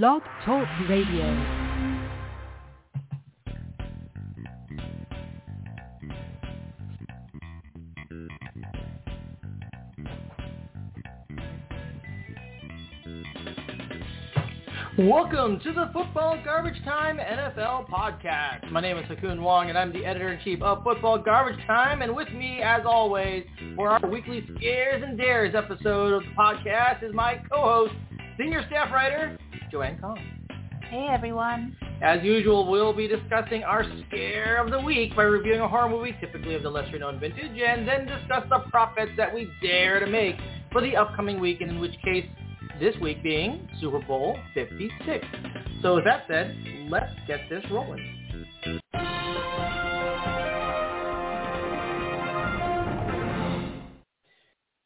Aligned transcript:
Blog 0.00 0.22
Talk 0.46 0.66
Radio. 0.88 1.26
Welcome 14.98 15.60
to 15.60 15.72
the 15.74 15.90
Football 15.92 16.40
Garbage 16.42 16.82
Time 16.84 17.18
NFL 17.18 17.90
podcast. 17.90 18.70
My 18.70 18.80
name 18.80 18.96
is 18.96 19.04
Ha 19.08 19.14
Kung 19.20 19.42
Wong, 19.42 19.68
and 19.68 19.76
I'm 19.76 19.92
the 19.92 20.06
editor-in-chief 20.06 20.62
of 20.62 20.82
Football 20.84 21.18
Garbage 21.18 21.62
Time. 21.66 22.00
And 22.00 22.16
with 22.16 22.32
me, 22.32 22.62
as 22.62 22.80
always, 22.86 23.44
for 23.76 23.90
our 23.90 24.08
weekly 24.08 24.42
Scares 24.56 25.02
and 25.06 25.18
Dares 25.18 25.54
episode 25.54 26.14
of 26.14 26.22
the 26.22 26.30
podcast 26.30 27.02
is 27.06 27.12
my 27.12 27.42
co-host, 27.52 27.92
senior 28.38 28.64
staff 28.68 28.90
writer, 28.90 29.36
Joanne 29.72 29.98
Kong. 29.98 30.18
Hey 30.90 31.08
everyone. 31.10 31.74
As 32.02 32.22
usual, 32.22 32.70
we'll 32.70 32.92
be 32.92 33.08
discussing 33.08 33.64
our 33.64 33.86
scare 34.06 34.62
of 34.62 34.70
the 34.70 34.78
week 34.78 35.16
by 35.16 35.22
reviewing 35.22 35.60
a 35.60 35.68
horror 35.68 35.88
movie, 35.88 36.14
typically 36.20 36.54
of 36.54 36.62
the 36.62 36.68
lesser-known 36.68 37.18
vintage, 37.18 37.58
and 37.58 37.88
then 37.88 38.04
discuss 38.06 38.44
the 38.50 38.58
prop 38.70 38.94
bets 38.94 39.12
that 39.16 39.34
we 39.34 39.50
dare 39.62 39.98
to 39.98 40.06
make 40.06 40.36
for 40.70 40.82
the 40.82 40.94
upcoming 40.94 41.40
week, 41.40 41.62
and 41.62 41.70
in 41.70 41.80
which 41.80 41.94
case 42.04 42.26
this 42.78 42.94
week 43.00 43.22
being 43.22 43.66
Super 43.80 44.00
Bowl 44.00 44.36
56. 44.52 45.26
So 45.80 45.94
with 45.94 46.04
that 46.04 46.24
said, 46.28 46.54
let's 46.90 47.10
get 47.26 47.40
this 47.48 47.64
rolling. 47.70 48.18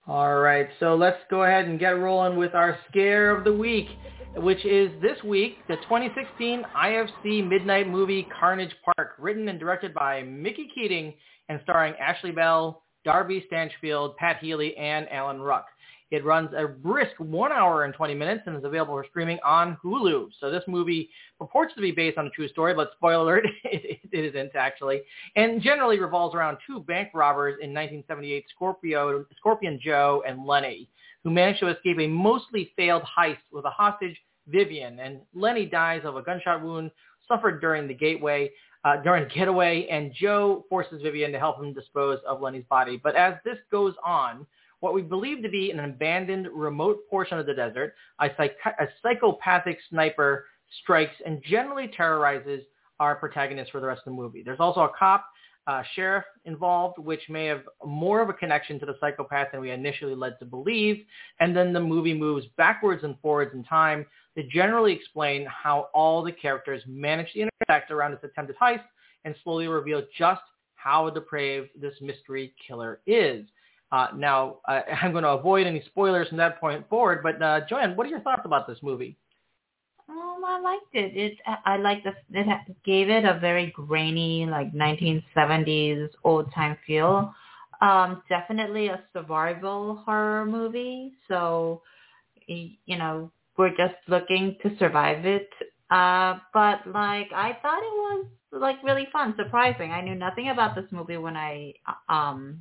All 0.06 0.36
right, 0.36 0.68
so 0.78 0.94
let's 0.94 1.18
go 1.28 1.42
ahead 1.42 1.64
and 1.64 1.80
get 1.80 1.98
rolling 1.98 2.38
with 2.38 2.54
our 2.54 2.78
scare 2.88 3.36
of 3.36 3.42
the 3.42 3.52
week, 3.52 3.88
which 4.36 4.64
is 4.64 4.90
this 5.00 5.22
week, 5.24 5.58
the 5.68 5.76
2016 5.76 6.64
IFC 6.76 7.48
Midnight 7.48 7.88
movie 7.88 8.26
Carnage 8.38 8.74
Park, 8.84 9.14
written 9.18 9.48
and 9.48 9.58
directed 9.58 9.94
by 9.94 10.22
Mickey 10.22 10.68
Keating 10.74 11.14
and 11.48 11.60
starring 11.62 11.94
Ashley 11.94 12.32
Bell, 12.32 12.82
Darby 13.04 13.44
Stanchfield, 13.46 14.16
Pat 14.16 14.38
Healy, 14.38 14.76
and 14.76 15.08
Alan 15.10 15.40
Ruck. 15.40 15.66
It 16.10 16.24
runs 16.24 16.50
a 16.56 16.68
brisk 16.68 17.12
one 17.18 17.50
hour 17.50 17.84
and 17.84 17.92
20 17.92 18.14
minutes 18.14 18.42
and 18.46 18.56
is 18.56 18.62
available 18.62 18.94
for 18.94 19.04
streaming 19.08 19.38
on 19.44 19.76
Hulu. 19.82 20.28
So 20.38 20.50
this 20.50 20.62
movie 20.68 21.10
purports 21.38 21.74
to 21.74 21.80
be 21.80 21.90
based 21.90 22.16
on 22.16 22.26
a 22.26 22.30
true 22.30 22.48
story, 22.48 22.74
but 22.74 22.92
spoiler 22.96 23.22
alert, 23.22 23.46
it, 23.64 24.00
isn't 24.12 24.52
actually, 24.54 25.00
and 25.34 25.60
generally 25.60 25.98
revolves 25.98 26.34
around 26.34 26.58
two 26.66 26.80
bank 26.80 27.08
robbers 27.12 27.54
in 27.54 27.70
1978, 27.70 28.44
Scorpio, 28.54 29.24
Scorpion 29.36 29.80
Joe 29.82 30.22
and 30.26 30.46
Lenny, 30.46 30.88
who 31.24 31.30
managed 31.30 31.60
to 31.60 31.68
escape 31.68 31.98
a 31.98 32.06
mostly 32.06 32.70
failed 32.76 33.02
heist 33.02 33.38
with 33.50 33.64
a 33.64 33.70
hostage, 33.70 34.16
Vivian. 34.46 34.98
And 35.00 35.20
Lenny 35.34 35.66
dies 35.66 36.02
of 36.04 36.16
a 36.16 36.22
gunshot 36.22 36.62
wound 36.62 36.90
suffered 37.28 37.60
during 37.60 37.86
the 37.88 37.94
gateway. 37.94 38.50
Uh, 38.84 39.02
during 39.02 39.28
getaway, 39.34 39.84
and 39.90 40.12
Joe 40.14 40.64
forces 40.70 41.02
Vivian 41.02 41.32
to 41.32 41.40
help 41.40 41.58
him 41.58 41.72
dispose 41.72 42.20
of 42.24 42.40
Lenny's 42.40 42.66
body. 42.70 43.00
But 43.02 43.16
as 43.16 43.34
this 43.44 43.58
goes 43.72 43.94
on, 44.04 44.46
what 44.78 44.94
we 44.94 45.02
believe 45.02 45.42
to 45.42 45.48
be 45.48 45.72
an 45.72 45.80
abandoned 45.80 46.46
remote 46.54 46.98
portion 47.10 47.36
of 47.36 47.46
the 47.46 47.54
desert, 47.54 47.94
a, 48.20 48.28
psych- 48.36 48.56
a 48.64 48.86
psychopathic 49.02 49.78
sniper 49.90 50.46
strikes 50.82 51.14
and 51.24 51.42
generally 51.42 51.88
terrorizes 51.96 52.62
our 53.00 53.16
protagonist 53.16 53.72
for 53.72 53.80
the 53.80 53.86
rest 53.86 54.02
of 54.06 54.12
the 54.12 54.22
movie. 54.22 54.42
There's 54.44 54.60
also 54.60 54.80
a 54.82 54.92
cop, 54.96 55.26
uh, 55.66 55.82
sheriff 55.94 56.24
involved, 56.44 56.98
which 56.98 57.22
may 57.28 57.46
have 57.46 57.62
more 57.84 58.20
of 58.20 58.28
a 58.28 58.32
connection 58.32 58.78
to 58.78 58.86
the 58.86 58.94
psychopath 59.00 59.48
than 59.50 59.60
we 59.60 59.72
initially 59.72 60.14
led 60.14 60.38
to 60.38 60.44
believe. 60.44 61.04
And 61.40 61.56
then 61.56 61.72
the 61.72 61.80
movie 61.80 62.14
moves 62.14 62.46
backwards 62.56 63.02
and 63.02 63.16
forwards 63.20 63.52
in 63.52 63.64
time 63.64 64.06
to 64.36 64.42
generally 64.44 64.92
explain 64.92 65.46
how 65.46 65.88
all 65.94 66.22
the 66.22 66.32
characters 66.32 66.82
manage 66.86 67.32
to 67.32 67.40
intersect 67.40 67.90
around 67.90 68.12
this 68.12 68.20
attempted 68.22 68.56
heist 68.56 68.84
and 69.24 69.34
slowly 69.42 69.66
reveal 69.66 70.02
just 70.16 70.42
how 70.74 71.10
depraved 71.10 71.70
this 71.80 71.94
mystery 72.00 72.54
killer 72.66 73.00
is. 73.06 73.46
Uh, 73.92 74.08
now, 74.14 74.58
uh, 74.68 74.80
I'm 75.02 75.12
going 75.12 75.24
to 75.24 75.30
avoid 75.30 75.66
any 75.66 75.82
spoilers 75.86 76.28
from 76.28 76.38
that 76.38 76.60
point 76.60 76.88
forward, 76.88 77.22
but 77.22 77.40
uh, 77.42 77.60
Joanne, 77.68 77.96
what 77.96 78.06
are 78.06 78.10
your 78.10 78.20
thoughts 78.20 78.42
about 78.44 78.66
this 78.66 78.78
movie? 78.82 79.16
Um, 80.08 80.42
I 80.46 80.60
liked 80.60 80.94
it. 80.94 81.16
It 81.16 81.38
I 81.64 81.76
liked 81.78 82.04
the 82.04 82.12
it 82.30 82.76
gave 82.84 83.08
it 83.10 83.24
a 83.24 83.40
very 83.40 83.72
grainy, 83.72 84.46
like 84.46 84.72
1970s 84.72 86.10
old 86.22 86.52
time 86.54 86.76
feel. 86.86 87.34
Um, 87.80 88.22
definitely 88.28 88.86
a 88.86 89.02
survival 89.12 90.02
horror 90.06 90.46
movie. 90.46 91.12
So, 91.26 91.82
you 92.46 92.96
know, 92.96 93.30
we're 93.58 93.76
just 93.76 93.96
looking 94.08 94.56
to 94.62 94.76
survive 94.78 95.24
it. 95.24 95.48
Uh, 95.90 96.38
but 96.52 96.86
like 96.86 97.30
I 97.32 97.56
thought 97.62 97.78
it 97.78 97.96
was 97.96 98.26
like 98.52 98.82
really 98.82 99.08
fun, 99.12 99.34
surprising. 99.36 99.92
I 99.92 100.00
knew 100.00 100.14
nothing 100.14 100.48
about 100.48 100.74
this 100.74 100.90
movie 100.90 101.16
when 101.16 101.36
I 101.36 101.74
um 102.08 102.60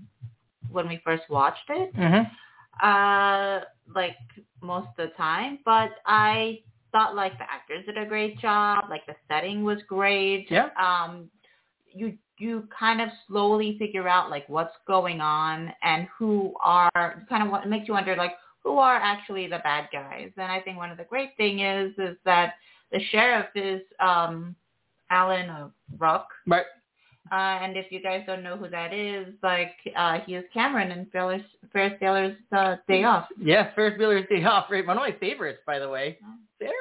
when 0.71 0.87
we 0.87 1.01
first 1.03 1.23
watched 1.29 1.69
it. 1.69 1.95
Mm-hmm. 1.95 2.85
Uh, 2.85 3.61
like 3.93 4.17
most 4.61 4.87
of 4.97 5.09
the 5.09 5.13
time, 5.15 5.59
but 5.63 5.91
I 6.05 6.59
thought 6.91 7.15
like 7.15 7.37
the 7.37 7.43
actors 7.43 7.85
did 7.85 7.97
a 7.97 8.05
great 8.05 8.39
job. 8.39 8.85
Like 8.89 9.05
the 9.05 9.15
setting 9.27 9.63
was 9.63 9.79
great. 9.87 10.47
Yeah. 10.49 10.69
Um, 10.79 11.29
you 11.93 12.17
you 12.37 12.67
kind 12.77 13.01
of 13.01 13.09
slowly 13.27 13.77
figure 13.79 14.07
out 14.07 14.29
like 14.29 14.47
what's 14.49 14.75
going 14.87 15.21
on 15.21 15.71
and 15.83 16.07
who 16.17 16.53
are 16.61 17.25
kind 17.29 17.43
of 17.43 17.49
what 17.49 17.67
makes 17.67 17.87
you 17.87 17.93
wonder 17.93 18.15
like 18.15 18.33
who 18.65 18.79
are 18.79 18.95
actually 18.95 19.47
the 19.47 19.59
bad 19.59 19.87
guys. 19.93 20.31
And 20.35 20.51
I 20.51 20.59
think 20.59 20.77
one 20.77 20.91
of 20.91 20.97
the 20.97 21.05
great 21.05 21.37
thing 21.37 21.59
is 21.59 21.93
is 21.97 22.17
that 22.25 22.55
the 22.91 22.99
sheriff 23.11 23.47
is 23.55 23.81
um 24.01 24.55
Alan 25.09 25.71
Ruck. 25.97 26.27
Right. 26.47 26.65
Uh, 27.31 27.35
and 27.35 27.75
if 27.75 27.91
you 27.91 28.01
guys 28.01 28.23
don't 28.27 28.43
know 28.43 28.55
who 28.55 28.69
that 28.69 28.93
is, 28.93 29.33
like 29.41 29.73
uh, 29.95 30.19
he 30.25 30.35
is 30.35 30.43
Cameron 30.53 30.91
in 30.91 31.07
Ferris, 31.11 31.41
Ferris 31.73 31.93
Bueller's 31.99 32.37
uh, 32.51 32.75
Day 32.87 33.03
Off. 33.03 33.27
Yeah, 33.39 33.73
Ferris 33.73 33.99
Bueller's 33.99 34.29
Day 34.29 34.43
Off. 34.43 34.65
Right, 34.69 34.85
one 34.85 34.97
of 34.97 35.01
my 35.01 35.15
favorites, 35.19 35.59
by 35.65 35.79
the 35.79 35.89
way. 35.89 36.19
Ferris, 36.59 36.73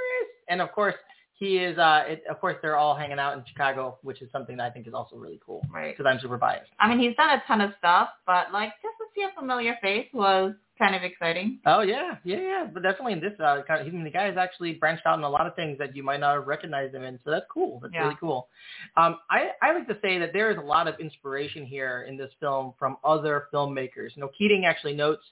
and 0.48 0.60
of 0.60 0.70
course 0.72 0.94
he 1.34 1.56
is. 1.56 1.78
Uh, 1.78 2.04
it, 2.06 2.24
of 2.28 2.40
course, 2.42 2.56
they're 2.60 2.76
all 2.76 2.94
hanging 2.94 3.18
out 3.18 3.38
in 3.38 3.44
Chicago, 3.46 3.96
which 4.02 4.20
is 4.20 4.30
something 4.32 4.58
that 4.58 4.64
I 4.64 4.70
think 4.70 4.86
is 4.86 4.92
also 4.92 5.16
really 5.16 5.40
cool. 5.44 5.62
Right. 5.72 5.96
Because 5.96 6.10
I'm 6.10 6.20
super 6.20 6.36
biased. 6.36 6.70
I 6.78 6.88
mean, 6.88 6.98
he's 6.98 7.16
done 7.16 7.30
a 7.30 7.42
ton 7.46 7.62
of 7.62 7.72
stuff, 7.78 8.10
but 8.26 8.52
like 8.52 8.72
just 8.82 8.98
to 8.98 9.04
see 9.14 9.22
a 9.22 9.40
familiar 9.40 9.78
face 9.80 10.08
was 10.12 10.52
kind 10.78 10.94
of 10.94 11.02
exciting. 11.02 11.58
Oh 11.66 11.80
yeah, 11.82 12.16
yeah, 12.24 12.40
yeah. 12.40 12.66
But 12.72 12.82
definitely 12.82 13.12
in 13.14 13.20
this, 13.20 13.32
uh, 13.38 13.62
kind 13.66 13.80
of, 13.80 13.86
I 13.86 13.90
mean, 13.90 14.04
the 14.04 14.10
guy 14.10 14.24
has 14.24 14.36
actually 14.36 14.74
branched 14.74 15.06
out 15.06 15.18
in 15.18 15.24
a 15.24 15.28
lot 15.28 15.46
of 15.46 15.54
things 15.54 15.78
that 15.78 15.94
you 15.94 16.02
might 16.02 16.20
not 16.20 16.34
have 16.34 16.46
recognized 16.46 16.94
him 16.94 17.02
in. 17.02 17.18
So 17.24 17.30
that's 17.30 17.46
cool. 17.52 17.80
That's 17.80 17.94
Yeah. 17.94 18.04
really 18.04 18.16
cool. 18.20 18.48
Um, 18.96 19.18
I 19.30 19.52
I 19.62 19.72
like 19.72 19.86
to 19.88 19.98
say 20.02 20.18
that 20.18 20.32
there 20.32 20.50
is 20.50 20.58
a 20.58 20.62
lot 20.62 20.88
of 20.88 20.98
inspiration 20.98 21.64
here 21.64 22.02
in 22.08 22.16
this 22.16 22.32
film 22.40 22.74
from 22.78 22.96
other 23.04 23.48
filmmakers. 23.52 24.16
You 24.16 24.22
know, 24.22 24.30
Keating 24.36 24.64
actually 24.66 24.94
notes 24.94 25.24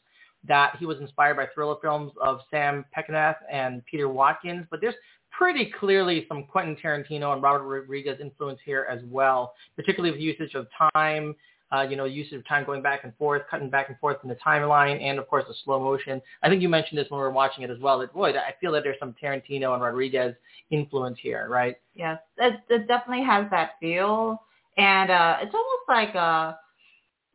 that 0.44 0.76
he 0.78 0.86
was 0.86 0.98
inspired 1.00 1.36
by 1.36 1.47
thriller 1.54 1.76
films 1.81 2.12
of 2.20 2.41
Sam 2.50 2.84
Peckinpah 2.97 3.36
and 3.50 3.84
Peter 3.86 4.08
Watkins, 4.08 4.66
but 4.70 4.81
there's 4.81 4.94
pretty 5.31 5.72
clearly 5.78 6.26
some 6.28 6.44
Quentin 6.44 6.76
Tarantino 6.76 7.32
and 7.32 7.42
Robert 7.42 7.62
Rodriguez 7.64 8.19
influence 8.20 8.60
here 8.64 8.86
as 8.91 9.00
well, 9.04 9.54
particularly 9.76 10.10
with 10.10 10.20
usage 10.20 10.54
of 10.54 10.66
time, 10.94 11.34
uh, 11.72 11.82
you 11.82 11.96
know, 11.96 12.04
usage 12.04 12.34
of 12.34 12.46
time 12.46 12.64
going 12.64 12.82
back 12.82 13.04
and 13.04 13.14
forth, 13.16 13.42
cutting 13.50 13.70
back 13.70 13.88
and 13.88 13.98
forth 13.98 14.18
in 14.22 14.28
the 14.28 14.36
timeline, 14.36 15.00
and 15.00 15.18
of 15.18 15.26
course 15.28 15.44
the 15.48 15.54
slow 15.64 15.80
motion. 15.80 16.20
I 16.42 16.48
think 16.48 16.60
you 16.60 16.68
mentioned 16.68 16.98
this 16.98 17.06
when 17.08 17.18
we 17.18 17.24
were 17.24 17.30
watching 17.30 17.64
it 17.64 17.70
as 17.70 17.78
well. 17.78 17.98
That 17.98 18.12
boy, 18.12 18.30
I 18.30 18.54
feel 18.60 18.72
that 18.72 18.82
there's 18.82 18.98
some 18.98 19.14
Tarantino 19.22 19.72
and 19.72 19.82
Rodriguez 19.82 20.34
influence 20.70 21.18
here, 21.20 21.46
right? 21.48 21.76
Yes, 21.94 22.18
it, 22.38 22.60
it 22.68 22.86
definitely 22.86 23.24
has 23.24 23.46
that 23.50 23.72
feel, 23.80 24.42
and 24.76 25.10
uh, 25.10 25.36
it's 25.40 25.54
almost 25.54 25.82
like 25.88 26.14
uh, 26.14 26.54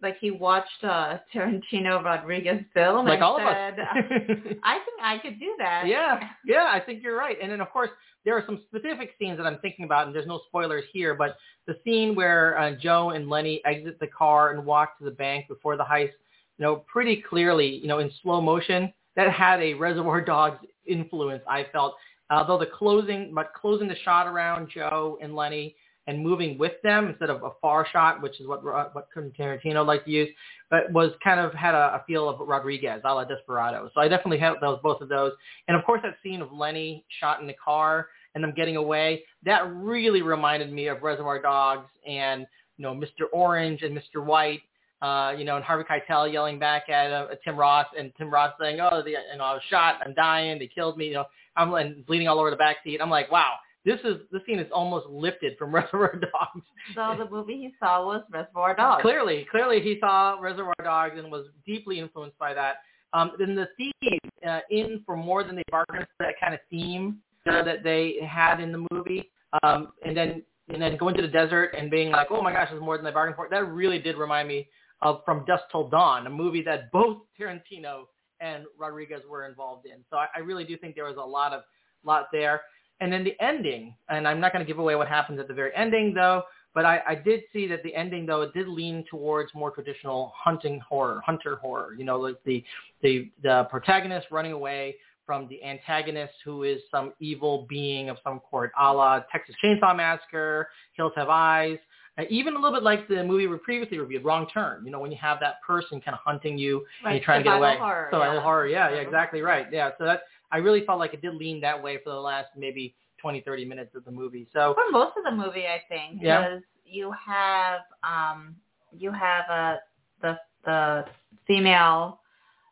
like 0.01 0.17
he 0.19 0.31
watched 0.31 0.83
uh, 0.83 1.17
Tarantino 1.33 2.03
Rodriguez 2.03 2.63
film 2.73 3.05
like 3.05 3.15
and 3.15 3.23
all 3.23 3.37
said, 3.37 3.73
of 3.73 3.79
us. 3.79 3.87
"I 4.63 4.79
think 4.79 5.01
I 5.01 5.17
could 5.21 5.39
do 5.39 5.55
that." 5.57 5.87
yeah, 5.87 6.19
yeah, 6.45 6.69
I 6.71 6.79
think 6.79 7.03
you're 7.03 7.17
right. 7.17 7.37
And 7.41 7.51
then 7.51 7.61
of 7.61 7.69
course 7.69 7.89
there 8.25 8.35
are 8.35 8.43
some 8.45 8.61
specific 8.67 9.11
scenes 9.17 9.37
that 9.37 9.45
I'm 9.45 9.59
thinking 9.59 9.85
about, 9.85 10.07
and 10.07 10.15
there's 10.15 10.27
no 10.27 10.41
spoilers 10.47 10.83
here, 10.91 11.15
but 11.15 11.37
the 11.65 11.77
scene 11.85 12.13
where 12.13 12.59
uh, 12.59 12.71
Joe 12.75 13.11
and 13.11 13.29
Lenny 13.29 13.61
exit 13.65 13.99
the 13.99 14.07
car 14.07 14.51
and 14.51 14.65
walk 14.65 14.97
to 14.97 15.05
the 15.05 15.11
bank 15.11 15.47
before 15.47 15.77
the 15.77 15.83
heist, 15.83 16.11
you 16.57 16.65
know, 16.65 16.83
pretty 16.91 17.21
clearly, 17.21 17.67
you 17.67 17.87
know, 17.87 17.99
in 17.99 18.11
slow 18.21 18.41
motion, 18.41 18.91
that 19.15 19.31
had 19.31 19.61
a 19.61 19.73
Reservoir 19.73 20.19
Dogs 20.19 20.59
influence. 20.85 21.41
I 21.49 21.67
felt, 21.71 21.95
although 22.29 22.57
the 22.57 22.65
closing, 22.65 23.31
but 23.33 23.53
closing 23.53 23.87
the 23.87 23.95
shot 24.03 24.27
around 24.27 24.69
Joe 24.73 25.17
and 25.21 25.33
Lenny 25.33 25.75
and 26.07 26.23
moving 26.23 26.57
with 26.57 26.73
them 26.83 27.09
instead 27.09 27.29
of 27.29 27.43
a 27.43 27.51
far 27.61 27.85
shot, 27.91 28.21
which 28.21 28.39
is 28.39 28.47
what 28.47 28.63
what 28.63 29.07
Quentin 29.11 29.33
Tarantino 29.37 29.85
liked 29.85 30.05
to 30.05 30.11
use, 30.11 30.29
but 30.69 30.91
was 30.91 31.11
kind 31.23 31.39
of 31.39 31.53
had 31.53 31.75
a, 31.75 31.95
a 31.95 32.03
feel 32.07 32.29
of 32.29 32.39
Rodriguez, 32.39 33.01
a 33.03 33.13
la 33.13 33.25
Desperado. 33.25 33.89
So 33.93 34.01
I 34.01 34.07
definitely 34.07 34.39
had 34.39 34.53
those 34.61 34.79
both 34.81 35.01
of 35.01 35.09
those, 35.09 35.33
and 35.67 35.77
of 35.77 35.85
course 35.85 36.01
that 36.03 36.15
scene 36.23 36.41
of 36.41 36.51
Lenny 36.51 37.05
shot 37.19 37.41
in 37.41 37.47
the 37.47 37.55
car 37.63 38.07
and 38.33 38.43
them 38.43 38.53
getting 38.55 38.77
away, 38.77 39.23
that 39.45 39.67
really 39.73 40.21
reminded 40.21 40.71
me 40.71 40.87
of 40.87 41.01
Reservoir 41.01 41.41
Dogs 41.41 41.89
and 42.07 42.45
you 42.77 42.83
know 42.83 42.93
Mr. 42.93 43.25
Orange 43.31 43.83
and 43.83 43.97
Mr. 43.97 44.23
White. 44.23 44.61
Uh, 44.99 45.31
you 45.37 45.45
know, 45.45 45.57
and 45.57 45.63
Harvey 45.63 45.83
Keitel 45.83 46.33
yelling 46.33 46.57
back 46.57 46.89
at 46.89 47.11
uh, 47.11 47.27
Tim 47.43 47.55
Roth, 47.55 47.85
and 47.95 48.11
Tim 48.17 48.31
Roth 48.31 48.53
saying, 48.59 48.79
"Oh, 48.79 49.03
the, 49.03 49.11
you 49.11 49.37
know, 49.37 49.43
I 49.43 49.53
was 49.53 49.61
shot, 49.69 49.99
I'm 50.03 50.15
dying, 50.15 50.57
they 50.57 50.65
killed 50.65 50.97
me." 50.97 51.09
You 51.09 51.13
know, 51.13 51.25
I'm 51.55 52.03
bleeding 52.07 52.27
all 52.27 52.39
over 52.39 52.49
the 52.49 52.55
back 52.55 52.77
seat. 52.83 52.99
I'm 52.99 53.09
like, 53.11 53.31
wow, 53.31 53.53
this 53.87 53.99
is 54.03 54.17
this 54.33 54.41
scene 54.45 54.59
is 54.59 54.67
almost 54.73 55.07
lifted 55.07 55.57
from 55.57 55.71
Reservoir 55.73 56.13
Dogs. 56.13 56.65
So 56.93 57.15
the 57.17 57.29
movie 57.29 57.53
he 57.53 57.73
saw 57.79 58.05
was 58.05 58.21
Reservoir 58.29 58.75
Dogs. 58.75 59.01
Clearly, 59.01 59.47
clearly 59.49 59.81
he 59.81 59.97
saw 60.01 60.37
Reservoir 60.39 60.75
Dogs 60.83 61.15
and 61.17 61.31
was 61.31 61.47
deeply 61.65 61.99
influenced 61.99 62.37
by 62.37 62.53
that. 62.53 62.75
Um, 63.13 63.31
then 63.39 63.55
the 63.55 63.69
theme 63.77 64.19
uh, 64.47 64.59
in 64.69 65.01
for 65.05 65.15
more 65.15 65.43
than 65.43 65.55
they 65.55 65.63
bargained 65.71 66.05
for 66.17 66.25
that 66.25 66.35
kind 66.39 66.53
of 66.53 66.59
theme 66.69 67.19
uh, 67.49 67.63
that 67.63 67.81
they 67.81 68.15
had 68.27 68.59
in 68.59 68.73
the 68.73 68.85
movie, 68.91 69.31
um, 69.63 69.93
and 70.05 70.15
then 70.15 70.43
and 70.67 70.81
then 70.81 70.97
going 70.97 71.15
to 71.15 71.21
the 71.21 71.27
desert 71.29 71.73
and 71.77 71.89
being 71.89 72.11
like, 72.11 72.27
oh 72.29 72.41
my 72.41 72.51
gosh, 72.51 72.67
there's 72.69 72.81
more 72.81 72.97
than 72.97 73.05
they 73.05 73.11
bargained 73.11 73.37
for. 73.37 73.47
That 73.49 73.65
really 73.69 73.99
did 73.99 74.17
remind 74.17 74.49
me 74.49 74.67
of 75.01 75.21
From 75.23 75.45
Dusk 75.45 75.63
Till 75.71 75.87
Dawn, 75.87 76.27
a 76.27 76.29
movie 76.29 76.61
that 76.63 76.91
both 76.91 77.19
Tarantino 77.39 78.03
and 78.41 78.65
Rodriguez 78.77 79.21
were 79.29 79.45
involved 79.45 79.85
in. 79.85 80.03
So 80.09 80.17
I, 80.17 80.27
I 80.35 80.39
really 80.39 80.65
do 80.65 80.75
think 80.75 80.95
there 80.95 81.05
was 81.05 81.15
a 81.15 81.25
lot 81.25 81.53
of 81.53 81.61
lot 82.03 82.27
there. 82.33 82.61
And 82.99 83.13
then 83.13 83.23
the 83.23 83.35
ending, 83.39 83.95
and 84.09 84.27
I'm 84.27 84.39
not 84.39 84.53
going 84.53 84.65
to 84.65 84.67
give 84.67 84.79
away 84.79 84.95
what 84.95 85.07
happens 85.07 85.39
at 85.39 85.47
the 85.47 85.53
very 85.53 85.71
ending 85.75 86.13
though, 86.13 86.43
but 86.73 86.85
I, 86.85 87.01
I 87.07 87.15
did 87.15 87.41
see 87.53 87.67
that 87.67 87.83
the 87.83 87.93
ending 87.95 88.25
though 88.25 88.41
it 88.41 88.53
did 88.53 88.67
lean 88.67 89.03
towards 89.09 89.53
more 89.53 89.71
traditional 89.71 90.33
hunting 90.35 90.79
horror, 90.79 91.21
hunter 91.25 91.55
horror. 91.57 91.95
You 91.97 92.05
know, 92.05 92.17
like 92.17 92.37
the 92.45 92.63
the 93.01 93.29
the 93.43 93.67
protagonist 93.69 94.27
running 94.31 94.51
away 94.51 94.95
from 95.25 95.47
the 95.49 95.63
antagonist 95.63 96.33
who 96.43 96.63
is 96.63 96.79
some 96.89 97.13
evil 97.19 97.67
being 97.69 98.09
of 98.09 98.17
some 98.23 98.41
sort, 98.49 98.71
a 98.79 98.93
la 98.93 99.19
Texas 99.31 99.55
Chainsaw 99.63 99.95
Massacre, 99.95 100.69
Hills 100.93 101.11
Have 101.15 101.29
Eyes, 101.29 101.77
uh, 102.17 102.23
even 102.29 102.55
a 102.55 102.59
little 102.59 102.75
bit 102.75 102.83
like 102.83 103.07
the 103.07 103.23
movie 103.23 103.45
we 103.45 103.57
previously 103.57 103.99
reviewed, 103.99 104.23
Wrong 104.23 104.47
Turn. 104.51 104.83
You 104.85 104.91
know, 104.91 104.99
when 104.99 105.11
you 105.11 105.17
have 105.21 105.39
that 105.41 105.61
person 105.61 106.01
kind 106.01 106.15
of 106.15 106.21
hunting 106.23 106.57
you 106.57 106.85
Right, 107.03 107.11
and 107.11 107.15
you're 107.19 107.25
trying 107.25 107.43
to 107.43 107.49
get 107.49 107.57
away. 107.57 107.77
horror, 107.77 108.07
survival 108.11 108.35
yeah. 108.35 108.41
horror, 108.41 108.67
yeah, 108.67 108.89
yeah, 108.89 108.97
exactly 108.97 109.41
right. 109.41 109.67
Yeah, 109.71 109.91
so 109.97 110.05
that 110.05 110.21
I 110.51 110.57
really 110.57 110.85
felt 110.85 110.99
like 110.99 111.13
it 111.13 111.21
did 111.21 111.35
lean 111.35 111.59
that 111.61 111.81
way 111.81 111.97
for 112.03 112.11
the 112.11 112.19
last 112.19 112.47
maybe 112.55 112.95
20, 113.21 113.41
30 113.41 113.65
minutes 113.65 113.95
of 113.95 114.05
the 114.05 114.11
movie. 114.11 114.47
So 114.53 114.73
For 114.75 114.91
most 114.91 115.13
of 115.17 115.23
the 115.23 115.31
movie, 115.31 115.65
I 115.67 115.81
think, 115.89 116.21
Yeah. 116.21 116.59
you 116.85 117.11
have 117.27 117.81
um 118.03 118.55
you 118.91 119.11
have 119.11 119.45
uh, 119.49 119.75
the 120.21 120.39
the 120.65 121.05
female 121.45 122.21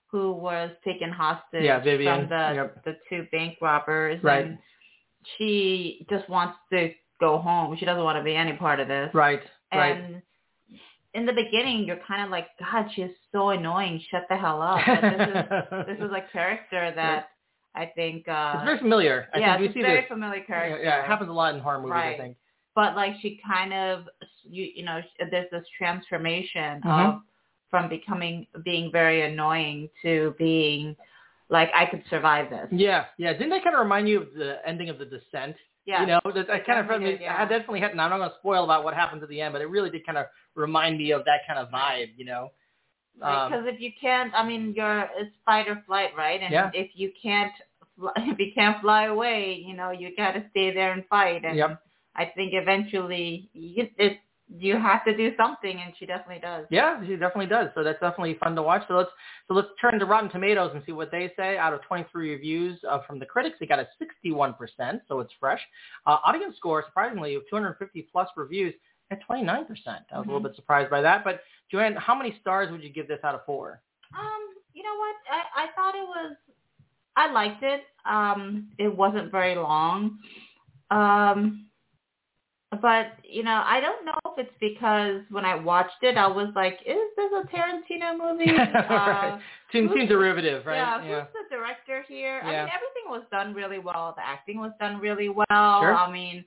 who 0.08 0.32
was 0.32 0.70
taken 0.86 1.10
hostage 1.12 1.64
Yeah, 1.64 1.80
Vivian, 1.80 2.28
from 2.28 2.30
the 2.30 2.54
yep. 2.56 2.84
the 2.86 2.96
two 3.10 3.28
bank 3.32 3.58
robbers, 3.62 4.24
Right. 4.24 4.46
and 4.46 4.58
she 5.38 6.06
just 6.10 6.28
wants 6.30 6.58
to 6.72 6.92
go 7.20 7.38
home. 7.38 7.76
She 7.78 7.86
doesn't 7.86 8.04
want 8.04 8.18
to 8.18 8.24
be 8.24 8.36
any 8.36 8.54
part 8.54 8.80
of 8.80 8.88
this. 8.88 9.10
right, 9.14 9.42
right. 9.74 9.98
And 9.98 10.22
in 11.14 11.26
the 11.26 11.34
beginning, 11.34 11.86
you're 11.86 12.00
kind 12.08 12.24
of 12.24 12.30
like, 12.30 12.48
God, 12.60 12.88
she's 12.94 13.10
so 13.32 13.50
annoying. 13.50 14.02
Shut 14.12 14.26
the 14.30 14.36
hell 14.38 14.62
up. 14.62 14.82
But 14.86 15.02
this 15.02 15.28
is 15.30 15.88
this 15.88 15.98
is 16.06 16.12
a 16.12 16.24
character 16.32 16.92
that 16.96 17.30
I 17.76 17.86
think. 17.96 18.28
uh 18.28 18.54
it's 18.56 18.66
very 18.66 18.80
familiar. 18.80 19.28
I 19.34 19.40
yeah, 19.40 19.58
think 19.58 19.66
it's 19.68 19.76
we 19.76 19.82
a 19.82 19.84
see 19.84 19.88
very 19.88 20.02
this. 20.02 20.08
familiar 20.08 20.40
Yeah, 20.40 20.46
character. 20.46 20.84
yeah, 20.84 21.04
it 21.04 21.08
happens 21.08 21.30
a 21.30 21.34
lot 21.34 21.54
in 21.56 21.62
horror 21.62 21.80
movies. 21.80 21.92
Right. 21.92 22.16
I 22.16 22.18
think. 22.18 22.38
But 22.74 22.96
like 22.96 23.14
she 23.22 23.40
kind 23.46 23.74
of, 23.74 24.06
you 24.44 24.64
you 24.76 24.84
know, 24.86 25.02
there's 25.32 25.50
this 25.52 25.66
transformation 25.78 26.82
Mhm. 26.84 27.16
of 27.16 27.22
from 27.70 27.90
becoming 27.90 28.48
being 28.64 28.92
very 28.92 29.22
annoying 29.32 29.90
to 30.04 30.34
being 30.38 30.96
like 31.50 31.70
I 31.76 31.86
could 31.86 32.04
survive 32.10 32.50
this. 32.50 32.68
Yeah, 32.72 33.06
yeah. 33.18 33.34
Didn't 33.34 33.50
that 33.52 33.64
kind 33.64 33.76
of 33.76 33.82
remind 33.82 34.08
you 34.10 34.22
of 34.22 34.34
the 34.34 34.58
ending 34.68 34.90
of 34.90 34.98
The 35.00 35.06
Descent? 35.06 35.56
Yeah. 35.86 36.02
You 36.02 36.08
know, 36.08 36.20
that, 36.34 36.48
that 36.48 36.66
kind 36.66 36.80
of 36.80 36.88
definitely 36.88 37.12
did, 37.18 37.22
I 37.22 37.24
yeah. 37.24 37.46
definitely 37.46 37.80
had. 37.82 37.96
Now 37.96 38.06
I'm 38.06 38.10
not 38.10 38.18
going 38.18 38.30
to 38.32 38.36
spoil 38.40 38.64
about 38.64 38.84
what 38.84 38.94
happens 38.96 39.22
at 39.22 39.30
the 39.30 39.40
end, 39.40 39.54
but 39.54 39.62
it 39.62 39.70
really 39.70 39.92
did 39.92 40.04
kind 40.06 40.18
of 40.18 40.26
remind 40.56 40.98
me 40.98 41.12
of 41.12 41.24
that 41.26 41.42
kind 41.48 41.60
of 41.60 41.70
vibe. 41.70 42.12
You 42.18 42.26
know. 42.26 42.52
Um, 43.22 43.52
Because 43.52 43.66
if 43.68 43.80
you 43.80 43.92
can't, 44.00 44.34
I 44.34 44.46
mean, 44.46 44.74
you're 44.76 45.10
it's 45.18 45.36
fight 45.46 45.68
or 45.68 45.82
flight, 45.88 46.12
right? 46.18 46.42
And 46.42 46.52
Yeah. 46.52 46.70
if 46.74 46.92
you 46.96 47.12
can't, 47.22 47.54
fly, 47.98 48.12
if 48.18 48.40
you 48.40 48.52
can't 48.54 48.82
fly 48.82 49.06
away, 49.06 49.64
you 49.66 49.76
know, 49.76 49.92
you 49.92 50.16
got 50.16 50.34
to 50.34 50.44
stay 50.52 50.74
there 50.74 50.94
and 50.94 51.06
fight. 51.08 51.46
And 51.46 51.58
Yep. 51.58 51.82
I 52.16 52.26
think 52.36 52.54
eventually 52.54 53.50
you, 53.54 53.90
it 53.98 54.20
you 54.48 54.78
have 54.78 55.04
to 55.06 55.16
do 55.16 55.36
something, 55.38 55.82
and 55.84 55.94
she 55.98 56.06
definitely 56.06 56.40
does. 56.40 56.66
Yeah, 56.70 57.02
she 57.06 57.16
definitely 57.16 57.48
does. 57.48 57.70
So 57.74 57.84
that's 57.84 58.00
definitely 58.00 58.36
fun 58.36 58.56
to 58.56 58.62
watch. 58.62 58.84
So 58.88 58.96
let's 58.96 59.10
so 59.48 59.54
let's 59.56 59.70
turn 59.82 59.98
to 60.00 60.06
Rotten 60.06 60.30
Tomatoes 60.30 60.72
and 60.74 60.84
see 60.86 60.92
what 60.92 61.12
they 61.12 61.32
say. 61.36 61.58
Out 61.58 61.74
of 61.74 61.82
23 61.82 62.32
reviews 62.32 62.80
uh, 62.88 63.00
from 63.08 63.18
the 63.18 63.26
critics, 63.26 63.58
it 63.60 63.70
got 63.70 63.80
a 63.80 63.88
61%, 64.30 64.56
so 65.08 65.20
it's 65.20 65.34
fresh. 65.40 65.62
Uh, 66.06 66.18
audience 66.24 66.56
score, 66.58 66.84
surprisingly, 66.86 67.36
of 67.36 67.44
250 67.50 68.08
plus 68.12 68.30
reviews 68.38 68.74
at 69.12 69.20
29%. 69.28 70.06
I 70.12 70.18
was 70.18 70.26
a 70.26 70.28
little 70.28 70.40
Mhm. 70.40 70.44
bit 70.44 70.56
surprised 70.56 70.90
by 70.90 71.02
that. 71.02 71.24
But 71.24 71.44
Joanne, 71.72 71.96
how 71.96 72.16
many 72.16 72.38
stars 72.40 72.72
would 72.72 72.84
you 72.84 72.90
give 72.90 73.08
this 73.08 73.24
out 73.24 73.36
of 73.36 73.46
four? 73.46 73.82
Um, 74.18 74.56
you 74.74 74.84
know 74.84 74.96
what? 74.96 75.16
I, 75.30 75.64
I 75.64 75.68
thought 75.76 75.96
it 75.96 76.08
was 76.08 76.36
I 77.18 77.32
liked 77.32 77.64
it. 77.64 77.86
Um, 78.06 78.70
it 78.78 78.94
wasn't 78.94 79.32
very 79.32 79.56
long. 79.56 80.20
Um 80.92 81.62
but 82.82 83.14
you 83.24 83.44
know, 83.44 83.64
I 83.66 83.80
don't 83.80 84.06
know 84.06 84.18
if 84.26 84.38
it's 84.38 84.58
because 84.60 85.22
when 85.30 85.46
I 85.46 85.56
watched 85.56 86.02
it 86.04 86.18
I 86.18 86.28
was 86.28 86.50
like, 86.56 86.82
is 86.86 86.98
this 87.16 87.32
a 87.32 87.48
Tarantino 87.48 88.18
movie? 88.18 88.52
Uh, 88.76 88.88
right. 88.90 89.42
Seems, 89.72 89.92
seems 89.94 90.10
derivative, 90.10 90.66
right? 90.66 90.76
Yeah, 90.76 91.02
who's 91.02 91.34
the 91.34 91.56
director 91.56 92.04
here? 92.08 92.38
Yeah. 92.44 92.44
I 92.44 92.52
mean, 92.66 92.74
everything 92.74 93.08
was 93.08 93.24
done 93.32 93.54
really 93.54 93.80
well. 93.80 94.14
The 94.16 94.26
acting 94.26 94.60
was 94.60 94.72
done 94.80 95.00
really 95.00 95.30
well. 95.30 95.46
Sure. 95.50 95.96
I 95.96 96.12
mean, 96.12 96.46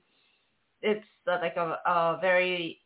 it's 0.81 1.05
like 1.25 1.55
a, 1.57 1.77
a 1.85 2.17
very 2.21 2.79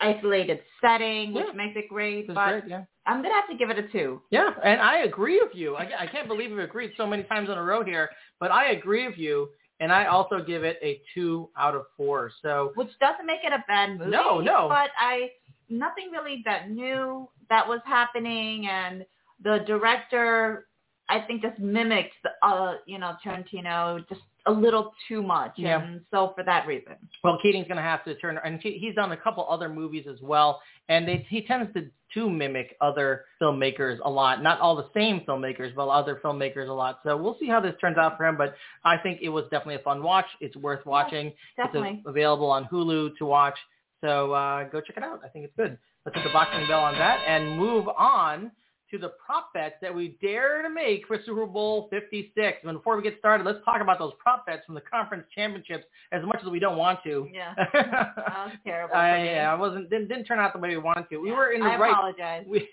isolated 0.00 0.60
setting, 0.80 1.32
which 1.32 1.44
Yeah. 1.48 1.52
makes 1.52 1.76
it 1.76 1.88
great. 1.88 2.24
It's 2.26 2.34
but 2.34 2.50
great, 2.60 2.64
yeah. 2.68 2.84
I'm 3.06 3.22
gonna 3.22 3.34
have 3.34 3.48
to 3.48 3.56
give 3.56 3.70
it 3.70 3.78
a 3.78 3.88
two. 3.88 4.20
Yeah, 4.30 4.50
and 4.64 4.80
I 4.80 5.00
agree 5.00 5.40
with 5.40 5.54
you. 5.54 5.76
I, 5.76 5.88
I 6.00 6.06
can't 6.06 6.28
believe 6.28 6.50
we've 6.50 6.58
agreed 6.60 6.92
so 6.96 7.06
many 7.06 7.22
times 7.24 7.48
in 7.48 7.58
a 7.58 7.62
row 7.62 7.84
here, 7.84 8.10
but 8.40 8.50
I 8.50 8.70
agree 8.70 9.06
with 9.08 9.18
you, 9.18 9.48
and 9.80 9.92
I 9.92 10.06
also 10.06 10.42
give 10.42 10.62
it 10.64 10.78
a 10.82 11.00
two 11.14 11.50
out 11.56 11.74
of 11.74 11.82
four. 11.96 12.30
So 12.42 12.72
which 12.74 12.90
doesn't 13.00 13.26
make 13.26 13.40
it 13.44 13.52
a 13.52 13.64
bad 13.68 13.98
movie. 13.98 14.10
No, 14.10 14.40
no. 14.40 14.68
But 14.68 14.90
I 14.98 15.30
nothing 15.68 16.10
really 16.10 16.42
that 16.44 16.70
new 16.70 17.28
that 17.48 17.66
was 17.66 17.80
happening, 17.84 18.66
and 18.68 19.04
the 19.42 19.64
director 19.66 20.66
I 21.08 21.20
think 21.20 21.42
just 21.42 21.58
mimicked 21.58 22.14
the 22.22 22.30
uh 22.46 22.74
you 22.86 22.98
know 22.98 23.14
Tarantino 23.24 24.06
just 24.08 24.20
a 24.46 24.50
little 24.52 24.92
too 25.08 25.22
much, 25.22 25.52
Yeah. 25.56 25.80
and 25.80 26.00
so 26.10 26.32
for 26.34 26.42
that 26.42 26.66
reason. 26.66 26.94
Well, 27.22 27.38
Keating's 27.40 27.68
going 27.68 27.76
to 27.76 27.82
have 27.82 28.04
to 28.06 28.16
turn, 28.16 28.40
and 28.44 28.58
he, 28.60 28.72
he's 28.78 28.92
done 28.96 29.12
a 29.12 29.16
couple 29.16 29.46
other 29.48 29.68
movies 29.68 30.06
as 30.10 30.20
well, 30.20 30.60
and 30.88 31.06
they, 31.06 31.24
he 31.30 31.42
tends 31.42 31.72
to 31.74 31.88
to 32.14 32.28
mimic 32.28 32.76
other 32.80 33.24
filmmakers 33.40 33.98
a 34.04 34.10
lot. 34.10 34.42
Not 34.42 34.60
all 34.60 34.74
the 34.76 34.88
same 34.94 35.20
filmmakers, 35.20 35.74
but 35.74 35.88
other 35.88 36.20
filmmakers 36.22 36.68
a 36.68 36.72
lot. 36.72 36.98
So 37.04 37.16
we'll 37.16 37.36
see 37.40 37.46
how 37.48 37.60
this 37.60 37.74
turns 37.80 37.96
out 37.98 38.18
for 38.18 38.26
him. 38.26 38.36
But 38.36 38.54
I 38.84 38.98
think 38.98 39.20
it 39.22 39.28
was 39.30 39.44
definitely 39.44 39.76
a 39.76 39.84
fun 39.84 40.02
watch. 40.02 40.26
It's 40.40 40.56
worth 40.56 40.84
watching. 40.84 41.32
Definitely. 41.56 41.98
It's 42.00 42.08
available 42.08 42.50
on 42.50 42.64
Hulu 42.66 43.16
to 43.16 43.24
watch. 43.24 43.56
So 44.02 44.32
uh, 44.32 44.64
go 44.64 44.80
check 44.82 44.96
it 44.98 45.02
out. 45.04 45.20
I 45.24 45.28
think 45.28 45.44
it's 45.46 45.54
good. 45.56 45.78
Let's 46.04 46.16
hit 46.16 46.24
the 46.24 46.32
boxing 46.32 46.66
bell 46.66 46.80
on 46.80 46.94
that 46.94 47.20
and 47.26 47.56
move 47.56 47.86
on 47.88 48.50
to 48.92 48.98
the 48.98 49.08
prop 49.24 49.52
bets 49.54 49.74
that 49.80 49.92
we 49.94 50.16
dare 50.20 50.62
to 50.62 50.70
make 50.70 51.06
for 51.08 51.18
Super 51.24 51.46
Bowl 51.46 51.88
56. 51.90 52.58
And 52.62 52.72
before 52.76 52.96
we 52.96 53.02
get 53.02 53.18
started, 53.18 53.44
let's 53.44 53.58
talk 53.64 53.80
about 53.80 53.98
those 53.98 54.12
prop 54.18 54.46
bets 54.46 54.64
from 54.66 54.74
the 54.74 54.82
conference 54.82 55.24
championships 55.34 55.84
as 56.12 56.22
much 56.24 56.38
as 56.44 56.48
we 56.50 56.58
don't 56.60 56.76
want 56.76 57.00
to. 57.04 57.28
Yeah. 57.32 57.54
That 57.72 58.46
was 58.46 58.52
terrible. 58.64 58.90
for 58.92 58.96
I, 58.96 59.22
me. 59.22 59.28
yeah, 59.30 59.52
I 59.52 59.54
wasn't 59.54 59.88
didn't, 59.90 60.08
didn't 60.08 60.24
turn 60.24 60.38
out 60.38 60.52
the 60.52 60.58
way 60.58 60.68
we 60.70 60.78
wanted 60.78 61.08
to. 61.10 61.16
We 61.18 61.30
Yeah. 61.30 61.36
were 61.36 61.50
in 61.52 61.60
the 61.60 61.66
I 61.66 61.78
right 61.78 61.92
apologize. 61.92 62.44
we, 62.48 62.68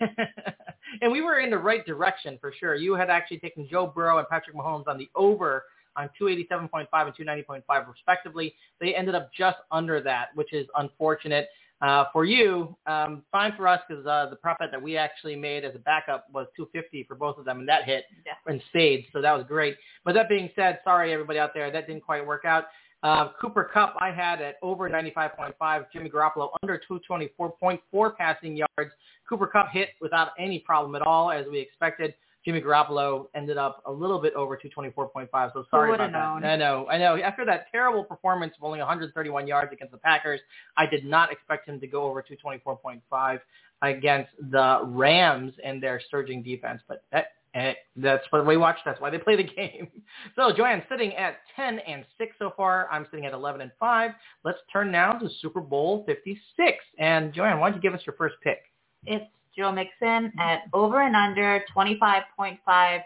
and 1.00 1.10
we 1.10 1.20
were 1.22 1.38
in 1.40 1.50
the 1.50 1.58
right 1.58 1.84
direction 1.86 2.38
for 2.40 2.52
sure. 2.58 2.74
You 2.74 2.94
had 2.94 3.10
actually 3.10 3.38
taken 3.38 3.66
Joe 3.70 3.86
Burrow 3.86 4.18
and 4.18 4.28
Patrick 4.28 4.54
Mahomes 4.56 4.86
on 4.88 4.98
the 4.98 5.08
over 5.14 5.64
on 5.96 6.08
287.5 6.20 6.86
and 6.92 7.14
290.5 7.16 7.88
respectively. 7.88 8.54
They 8.80 8.94
ended 8.94 9.14
up 9.14 9.30
just 9.36 9.58
under 9.72 10.00
that, 10.02 10.28
which 10.34 10.52
is 10.52 10.66
unfortunate. 10.76 11.48
Uh, 11.80 12.04
for 12.12 12.26
you, 12.26 12.76
um, 12.86 13.22
fine 13.32 13.52
for 13.56 13.66
us 13.66 13.80
because 13.88 14.04
uh, 14.06 14.26
the 14.28 14.36
prop 14.36 14.58
bet 14.58 14.70
that 14.70 14.80
we 14.82 14.98
actually 14.98 15.34
made 15.34 15.64
as 15.64 15.74
a 15.74 15.78
backup 15.78 16.26
was 16.30 16.46
250 16.54 17.04
for 17.04 17.14
both 17.14 17.38
of 17.38 17.46
them, 17.46 17.60
and 17.60 17.68
that 17.68 17.84
hit 17.84 18.04
Yeah. 18.26 18.52
in 18.52 18.60
spades, 18.68 19.06
so 19.12 19.22
that 19.22 19.32
was 19.32 19.46
great. 19.48 19.76
But 20.04 20.12
that 20.14 20.28
being 20.28 20.50
said, 20.54 20.80
sorry 20.84 21.12
everybody 21.12 21.38
out 21.38 21.54
there, 21.54 21.70
that 21.70 21.86
didn't 21.86 22.02
quite 22.02 22.24
work 22.26 22.44
out. 22.44 22.64
Uh, 23.02 23.28
Cooper 23.40 23.64
Kupp 23.72 23.96
I 23.98 24.10
had 24.10 24.42
at 24.42 24.56
over 24.60 24.90
95.5, 24.90 25.86
Jimmy 25.90 26.10
Garoppolo 26.10 26.50
under 26.62 26.78
224.4 26.90 28.16
passing 28.16 28.56
yards. 28.56 28.92
Cooper 29.26 29.46
Kupp 29.46 29.70
hit 29.72 29.90
without 30.02 30.32
any 30.38 30.58
problem 30.58 30.94
at 30.94 31.00
all, 31.02 31.30
as 31.30 31.46
we 31.50 31.58
expected. 31.58 32.12
Jimmy 32.44 32.60
Garoppolo 32.60 33.26
ended 33.34 33.58
up 33.58 33.82
a 33.86 33.92
little 33.92 34.18
bit 34.18 34.32
over 34.34 34.56
224.5, 34.58 35.52
so 35.52 35.64
sorry 35.70 35.90
would've 35.90 36.08
about 36.08 36.40
that. 36.40 36.46
known? 36.46 36.50
I 36.50 36.56
know, 36.56 36.86
I 36.88 36.98
know. 36.98 37.16
After 37.16 37.44
that 37.44 37.66
terrible 37.70 38.04
performance 38.04 38.54
of 38.56 38.64
only 38.64 38.78
131 38.78 39.46
yards 39.46 39.72
against 39.72 39.92
the 39.92 39.98
Packers, 39.98 40.40
I 40.76 40.86
did 40.86 41.04
not 41.04 41.30
expect 41.30 41.68
him 41.68 41.78
to 41.80 41.86
go 41.86 42.04
over 42.04 42.22
224.5 42.22 43.40
against 43.82 44.30
the 44.50 44.80
Rams 44.84 45.52
and 45.64 45.82
their 45.82 46.00
surging 46.10 46.42
defense, 46.42 46.80
but 46.88 47.04
that 47.12 47.26
and 47.52 47.74
that's 47.96 48.22
what 48.30 48.46
we 48.46 48.56
watch. 48.56 48.76
That's 48.84 49.00
why 49.00 49.10
they 49.10 49.18
play 49.18 49.36
the 49.36 49.44
game. 49.44 49.88
So 50.36 50.52
Joanne 50.54 50.82
sitting 50.88 51.14
at 51.14 51.38
10 51.56 51.78
and 51.80 52.04
6 52.18 52.32
so 52.38 52.52
far. 52.56 52.88
I'm 52.90 53.06
sitting 53.10 53.26
at 53.26 53.32
11 53.32 53.60
and 53.60 53.70
5. 53.78 54.10
Let's 54.44 54.58
turn 54.72 54.90
now 54.90 55.12
to 55.12 55.28
Super 55.40 55.60
Bowl 55.60 56.04
56. 56.06 56.76
And 56.98 57.32
Joanne, 57.32 57.58
why 57.58 57.70
don't 57.70 57.76
you 57.76 57.82
give 57.82 57.94
us 57.94 58.04
your 58.06 58.16
first 58.16 58.34
pick? 58.42 58.58
It's 59.06 59.24
Joe 59.56 59.72
Mixon 59.72 60.32
at 60.38 60.62
over 60.72 61.02
and 61.02 61.16
under 61.16 61.64
25.5 61.76 63.02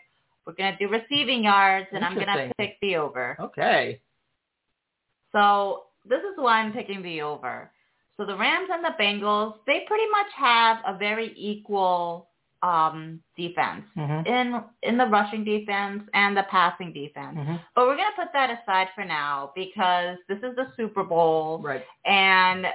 We're 0.46 0.52
gonna 0.52 0.76
do 0.78 0.88
receiving 0.88 1.44
yards, 1.44 1.86
and 1.92 2.04
I'm 2.04 2.14
gonna 2.14 2.50
pick 2.58 2.78
the 2.80 2.96
over. 2.96 3.36
Okay. 3.40 4.00
So 5.32 5.84
this 6.04 6.20
is 6.20 6.36
why 6.36 6.60
I'm 6.60 6.72
picking 6.72 7.02
the 7.02 7.22
over. 7.22 7.70
So 8.16 8.24
the 8.24 8.36
Rams 8.36 8.68
and 8.70 8.84
the 8.84 8.94
Bengals, 9.00 9.54
they 9.66 9.84
pretty 9.88 10.08
much 10.10 10.26
have 10.36 10.78
a 10.86 10.96
very 10.96 11.32
equal 11.36 12.28
um, 12.62 13.20
defense 13.36 13.84
Mhm. 13.94 14.26
in 14.26 14.64
in 14.82 14.96
the 14.96 15.04
rushing 15.06 15.44
defense 15.44 16.08
and 16.14 16.34
the 16.34 16.44
passing 16.44 16.94
defense. 16.94 17.36
Mhm. 17.36 17.60
But 17.74 17.86
we're 17.86 17.96
gonna 17.96 18.16
put 18.16 18.32
that 18.32 18.48
aside 18.62 18.88
for 18.94 19.04
now 19.04 19.52
because 19.54 20.16
this 20.28 20.38
is 20.42 20.56
the 20.56 20.72
Super 20.74 21.04
Bowl, 21.04 21.58
Right. 21.58 21.84
and 22.06 22.66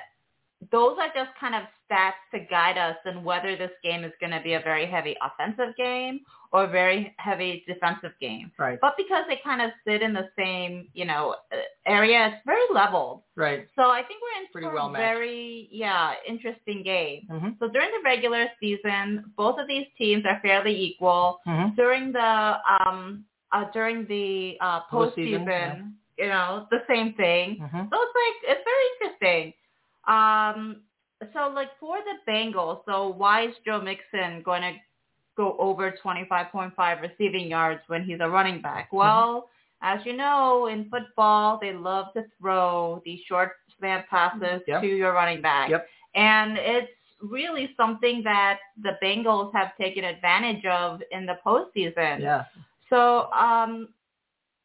those 0.72 0.98
are 1.00 1.08
just 1.16 1.32
kind 1.40 1.56
of 1.56 1.64
stats 1.90 2.20
to 2.34 2.40
guide 2.50 2.78
us 2.78 2.98
in 3.06 3.24
whether 3.24 3.56
this 3.56 3.72
game 3.84 4.04
is 4.04 4.12
going 4.20 4.32
to 4.32 4.42
be 4.42 4.54
a 4.54 4.60
very 4.60 4.86
heavy 4.86 5.16
offensive 5.22 5.76
game 5.78 6.20
or 6.52 6.66
a 6.66 6.68
very 6.68 7.14
heavy 7.18 7.64
defensive 7.68 8.12
game. 8.20 8.52
Right. 8.58 8.78
But 8.82 8.96
because 8.98 9.24
they 9.30 9.40
kind 9.44 9.62
of 9.62 9.72
sit 9.88 10.02
in 10.02 10.14
the 10.14 10.28
same, 10.38 10.88
you 10.94 11.06
know, 11.06 11.36
uh, 11.52 11.58
area, 11.86 12.28
it's 12.34 12.46
very 12.46 12.62
leveled. 12.74 13.22
Right. 13.36 13.68
So 13.76 13.84
I 13.90 14.02
think 14.04 14.20
we're 14.22 14.42
in 14.42 14.48
Pretty 14.52 14.68
for 14.68 14.74
well 14.74 14.90
a 14.90 14.98
very, 14.98 15.70
yeah, 15.72 16.14
interesting 16.28 16.84
game. 16.84 17.28
Mhm. 17.32 17.58
So 17.60 17.70
during 17.70 17.90
the 17.92 18.02
regular 18.04 18.48
season, 18.60 19.32
both 19.38 19.60
of 19.60 19.68
these 19.68 19.88
teams 19.98 20.26
are 20.26 20.40
fairly 20.42 20.76
equal. 20.76 21.40
Mhm. 21.48 21.76
During 21.76 22.12
the 22.12 22.58
um 22.80 23.26
uh, 23.52 23.66
during 23.72 24.06
the 24.06 24.58
uh, 24.62 24.82
Postseason, 24.92 25.44
postseason, 25.48 25.94
you 26.20 26.28
know, 26.28 26.68
the 26.70 26.84
same 26.88 27.14
thing. 27.14 27.58
Mhm. 27.58 27.90
So 27.90 27.96
it's 28.02 28.16
like 28.24 28.52
it's 28.58 28.64
very 28.66 28.86
interesting. 29.02 29.54
Um, 30.08 30.82
so 31.34 31.52
like 31.54 31.70
for 31.80 31.98
the 31.98 32.32
Bengals, 32.32 32.82
so 32.86 33.10
why 33.10 33.48
is 33.48 33.54
Joe 33.66 33.82
Mixon 33.82 34.42
going 34.44 34.62
to 34.62 34.74
go 35.36 35.56
over 35.60 35.94
25.5 36.04 37.02
receiving 37.02 37.48
yards 37.48 37.82
when 37.88 38.04
he's 38.04 38.20
a 38.22 38.30
running 38.30 38.62
back? 38.62 38.92
Well, 38.92 39.50
as 39.82 40.00
you 40.06 40.16
know, 40.16 40.68
in 40.68 40.90
football, 40.90 41.58
they 41.62 41.74
love 41.74 42.08
to 42.14 42.26
throw 42.40 43.02
these 43.06 43.20
short 43.28 43.52
slant 43.78 44.08
passes 44.10 44.62
Yep. 44.68 44.82
to 44.82 44.88
your 44.88 45.14
running 45.14 45.42
back. 45.42 45.70
Yep. 45.70 45.88
And 46.16 46.58
it's 46.58 46.92
really 47.22 47.70
something 47.78 48.22
that 48.24 48.60
the 48.82 48.98
Bengals 49.04 49.54
have 49.54 49.76
taken 49.78 50.04
advantage 50.04 50.66
of 50.66 51.02
in 51.12 51.26
the 51.26 51.38
postseason. 51.46 52.20
Yeah. 52.22 52.46
So 52.90 53.32
um, 53.32 53.90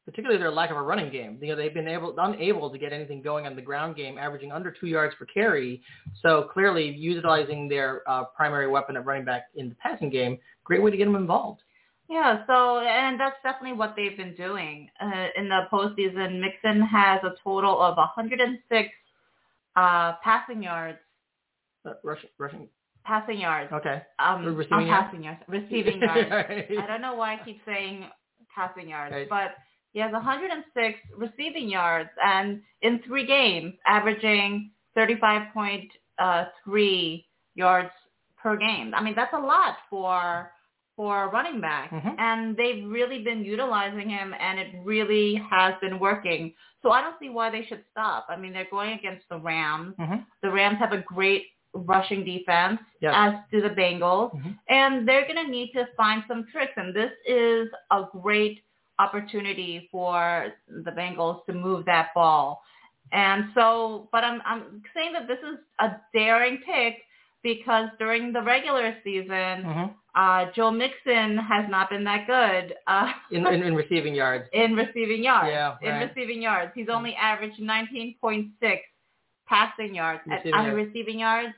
particularly 0.04 0.38
their 0.38 0.50
lack 0.50 0.70
of 0.70 0.76
a 0.76 0.82
running 0.82 1.10
game. 1.10 1.38
You 1.40 1.48
know, 1.48 1.56
they've 1.56 1.72
been 1.72 1.88
able 1.88 2.14
unable 2.18 2.70
to 2.70 2.78
get 2.78 2.92
anything 2.92 3.22
going 3.22 3.46
on 3.46 3.56
the 3.56 3.62
ground 3.62 3.96
game, 3.96 4.18
averaging 4.18 4.52
under 4.52 4.70
two 4.70 4.86
yards 4.86 5.14
per 5.18 5.24
carry. 5.26 5.82
So 6.22 6.48
clearly, 6.52 6.88
utilizing 6.88 7.68
their 7.68 8.02
uh, 8.08 8.24
primary 8.36 8.68
weapon 8.68 8.96
at 8.96 9.04
running 9.04 9.24
back 9.24 9.46
in 9.54 9.70
the 9.70 9.74
passing 9.76 10.10
game, 10.10 10.38
great 10.64 10.82
way 10.82 10.90
to 10.90 10.96
get 10.96 11.06
them 11.06 11.16
involved. 11.16 11.62
Yeah, 12.08 12.44
so 12.46 12.80
and 12.80 13.18
that's 13.18 13.36
definitely 13.42 13.78
what 13.78 13.94
they've 13.96 14.16
been 14.16 14.34
doing 14.34 14.90
uh, 15.00 15.28
in 15.36 15.48
the 15.48 15.62
postseason. 15.72 16.38
Mixon 16.40 16.82
has 16.82 17.20
a 17.24 17.32
total 17.42 17.80
of 17.80 17.96
106 17.96 18.88
uh, 19.76 20.12
passing 20.22 20.62
yards. 20.62 20.98
Uh, 21.86 21.94
rushing, 22.02 22.30
rushing. 22.38 22.68
Passing 23.04 23.40
yards. 23.40 23.72
Okay. 23.72 24.02
Um, 24.18 24.44
receiving 24.54 24.86
yards? 24.86 25.04
passing 25.04 25.24
yards. 25.24 25.40
Receiving 25.48 26.00
yards. 26.00 26.30
Right. 26.30 26.66
I 26.78 26.86
don't 26.86 27.02
know 27.02 27.14
why 27.14 27.34
I 27.34 27.44
keep 27.44 27.60
saying 27.66 28.04
passing 28.54 28.88
yards, 28.88 29.12
Right. 29.12 29.28
but 29.28 29.54
he 29.94 30.00
has 30.00 30.12
106 30.12 30.98
receiving 31.16 31.70
yards, 31.70 32.10
and 32.22 32.60
in 32.82 33.00
three 33.06 33.24
games, 33.24 33.72
averaging 33.86 34.70
35.3 34.96 37.24
yards 37.54 37.90
per 38.36 38.56
game. 38.56 38.92
I 38.94 39.02
mean, 39.02 39.14
that's 39.14 39.32
a 39.32 39.38
lot 39.38 39.76
for 39.88 40.50
for 40.96 41.24
a 41.24 41.28
running 41.28 41.60
back, 41.60 41.90
Mhm. 41.90 42.14
and 42.20 42.56
they've 42.56 42.84
really 42.86 43.24
been 43.24 43.44
utilizing 43.44 44.08
him, 44.08 44.32
and 44.38 44.60
it 44.60 44.68
really 44.84 45.34
has 45.50 45.74
been 45.80 45.98
working. 45.98 46.54
So 46.82 46.92
I 46.92 47.02
don't 47.02 47.18
see 47.18 47.30
why 47.30 47.50
they 47.50 47.64
should 47.64 47.84
stop. 47.90 48.26
I 48.28 48.36
mean, 48.36 48.52
they're 48.52 48.68
going 48.70 48.92
against 48.92 49.28
the 49.28 49.40
Rams. 49.40 49.96
Mhm. 49.96 50.24
The 50.40 50.52
Rams 50.52 50.78
have 50.78 50.92
a 50.92 50.98
great 50.98 51.48
rushing 51.72 52.22
defense, 52.24 52.80
Yes. 53.00 53.12
as 53.16 53.34
do 53.50 53.60
the 53.60 53.70
Bengals 53.74 54.30
Mhm. 54.36 54.56
and 54.68 55.08
they're 55.08 55.24
going 55.24 55.44
to 55.44 55.50
need 55.50 55.72
to 55.72 55.86
find 55.96 56.22
some 56.28 56.46
tricks. 56.46 56.74
And 56.76 56.94
this 56.94 57.12
is 57.26 57.68
a 57.90 58.04
great 58.12 58.62
opportunity 58.98 59.88
for 59.90 60.48
the 60.68 60.90
Bengals 60.90 61.44
to 61.46 61.52
move 61.52 61.84
that 61.86 62.08
ball. 62.14 62.62
And 63.12 63.46
so, 63.54 64.08
but 64.12 64.24
I'm 64.24 64.40
I'm 64.46 64.82
saying 64.94 65.12
that 65.12 65.28
this 65.28 65.38
is 65.38 65.58
a 65.80 65.96
daring 66.12 66.58
pick 66.64 66.96
because 67.42 67.88
during 67.98 68.32
the 68.32 68.40
regular 68.42 68.96
season, 69.04 69.28
Mhm. 69.64 69.94
uh, 70.14 70.50
Joe 70.56 70.70
Mixon 70.70 71.36
has 71.36 71.68
not 71.68 71.90
been 71.90 72.04
that 72.04 72.26
good 72.26 72.74
uh, 72.86 73.12
In, 73.30 73.46
in 73.46 73.62
in 73.62 73.74
receiving 73.74 74.14
yards. 74.14 74.48
in 74.52 74.74
receiving 74.74 75.22
yards. 75.22 75.50
Yeah, 75.50 75.76
in 75.82 76.08
receiving 76.08 76.40
yards, 76.42 76.72
he's 76.74 76.88
only 76.88 77.14
averaged 77.14 77.60
19.6 77.60 78.80
passing 79.46 79.94
yards 79.94 80.22
Receiving 80.26 80.54
at, 80.54 80.64
yards. 80.64 80.76
receiving 80.86 81.18
yards 81.20 81.54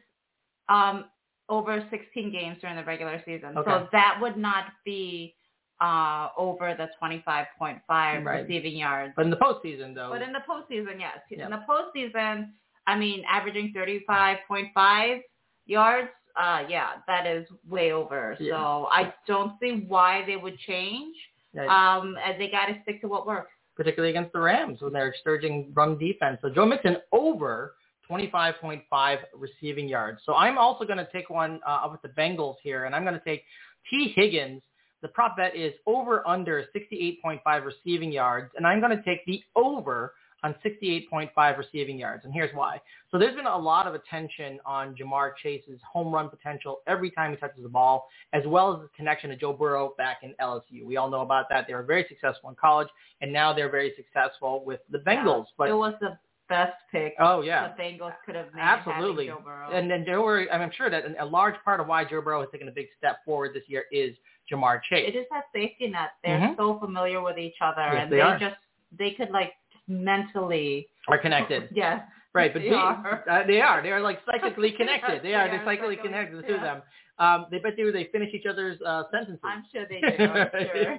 um, 0.68 1.04
over 1.48 1.86
16 1.90 2.32
games 2.32 2.58
during 2.60 2.74
the 2.76 2.82
regular 2.84 3.22
season. 3.24 3.56
Okay. 3.56 3.70
So 3.70 3.88
that 3.92 4.18
would 4.20 4.36
not 4.36 4.64
be 4.84 5.34
uh, 5.80 6.28
over 6.36 6.74
the 6.76 6.88
25.5 7.02 7.80
Right. 7.88 8.42
receiving 8.42 8.76
yards. 8.76 9.12
But 9.16 9.24
in 9.26 9.30
the 9.30 9.36
postseason, 9.36 9.94
though. 9.94 10.10
But 10.10 10.22
in 10.22 10.32
the 10.32 10.40
postseason, 10.48 10.98
yes. 10.98 11.18
Yeah. 11.30 11.44
In 11.46 11.50
the 11.50 11.62
postseason, 11.68 12.50
I 12.86 12.96
mean, 12.96 13.24
averaging 13.30 13.72
35.5 13.76 15.20
yards, 15.66 16.08
uh, 16.40 16.64
yeah, 16.68 16.88
that 17.06 17.26
is 17.26 17.46
way 17.68 17.92
over. 17.92 18.36
Yeah. 18.38 18.52
So 18.52 18.88
I 18.92 19.12
don't 19.26 19.52
see 19.60 19.84
why 19.88 20.22
they 20.26 20.36
would 20.36 20.58
change. 20.58 21.16
Um, 21.56 22.16
and 22.22 22.38
they 22.38 22.50
got 22.50 22.66
to 22.66 22.76
stick 22.82 23.00
to 23.00 23.08
what 23.08 23.26
works. 23.26 23.50
particularly 23.76 24.10
against 24.10 24.32
the 24.34 24.40
Rams 24.40 24.80
when 24.82 24.92
they're 24.92 25.14
surging 25.24 25.70
run 25.74 25.96
defense. 25.98 26.38
So 26.42 26.50
Joe 26.50 26.66
Mixon 26.66 26.96
over 27.12 27.74
25.5 28.10 29.18
receiving 29.34 29.88
yards. 29.88 30.20
So 30.26 30.34
I'm 30.34 30.58
also 30.58 30.84
going 30.84 30.98
to 30.98 31.08
take 31.12 31.30
one 31.30 31.60
uh, 31.66 31.80
up 31.84 31.92
with 31.92 32.02
the 32.02 32.08
Bengals 32.20 32.56
here, 32.62 32.84
and 32.84 32.94
I'm 32.94 33.04
going 33.04 33.14
to 33.18 33.24
take 33.24 33.42
Tee 33.90 34.12
Higgins. 34.14 34.62
The 35.06 35.12
prop 35.12 35.36
bet 35.36 35.54
is 35.54 35.72
over 35.86 36.26
under 36.26 36.64
68.5 36.74 37.64
receiving 37.64 38.10
yards, 38.10 38.50
and 38.56 38.66
I'm 38.66 38.80
going 38.80 38.90
to 38.90 39.00
take 39.04 39.24
the 39.24 39.40
over 39.54 40.14
on 40.42 40.52
68.5 40.64 41.56
receiving 41.56 41.96
yards. 41.96 42.24
And 42.24 42.34
here's 42.34 42.52
why. 42.56 42.80
So 43.12 43.16
there's 43.16 43.36
been 43.36 43.46
a 43.46 43.56
lot 43.56 43.86
of 43.86 43.94
attention 43.94 44.58
on 44.66 44.96
Ja'Marr 44.96 45.36
Chase's 45.40 45.78
home 45.88 46.12
run 46.12 46.28
potential 46.28 46.80
every 46.88 47.12
time 47.12 47.30
he 47.30 47.36
touches 47.36 47.62
the 47.62 47.68
ball, 47.68 48.08
as 48.32 48.42
well 48.48 48.74
as 48.74 48.80
the 48.80 48.88
connection 48.96 49.30
to 49.30 49.36
Joe 49.36 49.52
Burrow 49.52 49.94
back 49.96 50.22
in 50.24 50.34
LSU. 50.40 50.84
We 50.84 50.96
all 50.96 51.08
know 51.08 51.20
about 51.20 51.48
that. 51.50 51.68
They 51.68 51.74
were 51.74 51.84
very 51.84 52.04
successful 52.08 52.50
in 52.50 52.56
college, 52.56 52.88
and 53.20 53.32
now 53.32 53.52
they're 53.52 53.70
very 53.70 53.92
successful 53.94 54.64
with 54.64 54.80
the 54.90 54.98
Bengals. 54.98 55.46
But 55.56 55.68
it 55.68 55.74
was 55.74 55.94
the 56.00 56.18
best 56.48 56.74
pick 56.92 57.14
oh 57.18 57.42
yeah, 57.42 57.72
the 57.76 57.82
Bengals 57.82 58.14
could 58.24 58.34
have 58.34 58.52
made. 58.54 58.60
Absolutely. 58.62 59.26
Joe 59.26 59.40
Burrow. 59.44 59.70
and 59.72 59.90
then 59.90 60.04
Joe, 60.04 60.22
Burrow- 60.22 60.46
I'm 60.52 60.70
sure 60.76 60.90
that 60.90 61.04
a 61.20 61.24
large 61.24 61.54
part 61.64 61.80
of 61.80 61.86
why 61.86 62.04
Joe 62.04 62.20
Burrow 62.20 62.40
has 62.40 62.50
taken 62.50 62.68
a 62.68 62.72
big 62.72 62.86
step 62.98 63.24
forward 63.24 63.52
this 63.54 63.64
year 63.68 63.84
is 63.92 64.16
Ja'Marr 64.52 64.80
Chase. 64.88 65.08
it 65.08 65.16
is 65.16 65.26
that 65.30 65.44
safety 65.54 65.88
net. 65.88 66.10
They're 66.24 66.38
Mhm. 66.38 66.56
so 66.56 66.78
familiar 66.78 67.20
with 67.22 67.38
each 67.38 67.56
other, 67.60 67.82
Yes, 67.82 68.02
and 68.02 68.12
they 68.12 68.16
they, 68.16 68.22
are. 68.22 68.38
just 68.38 68.56
they 68.92 69.10
could 69.12 69.30
like 69.30 69.54
mentally. 69.88 70.88
Are 71.08 71.18
connected. 71.18 71.68
Yes. 71.74 72.02
Right, 72.34 72.52
but 72.52 72.60
They 72.62 72.68
they 72.68 72.74
are. 72.74 73.24
Uh, 73.30 73.46
they 73.46 73.60
are. 73.62 73.82
They 73.82 73.90
are 73.92 74.00
like 74.02 74.20
psychically 74.26 74.70
connected. 74.76 75.22
They 75.22 75.32
are. 75.32 75.48
They 75.48 75.56
They're 75.56 75.64
psychically 75.64 75.96
psychically- 75.96 76.10
connected 76.10 76.46
to 76.48 76.60
them. 76.60 76.82
Um, 77.18 77.46
they 77.50 77.58
bet 77.60 77.78
you 77.78 77.90
they 77.92 78.04
finish 78.12 78.34
each 78.34 78.44
other's 78.44 78.78
uh, 78.82 79.04
sentences. 79.10 79.40
I'm 79.42 79.64
sure 79.72 79.86
they 79.88 80.00
do. 80.16 80.16
Sure. 80.18 80.98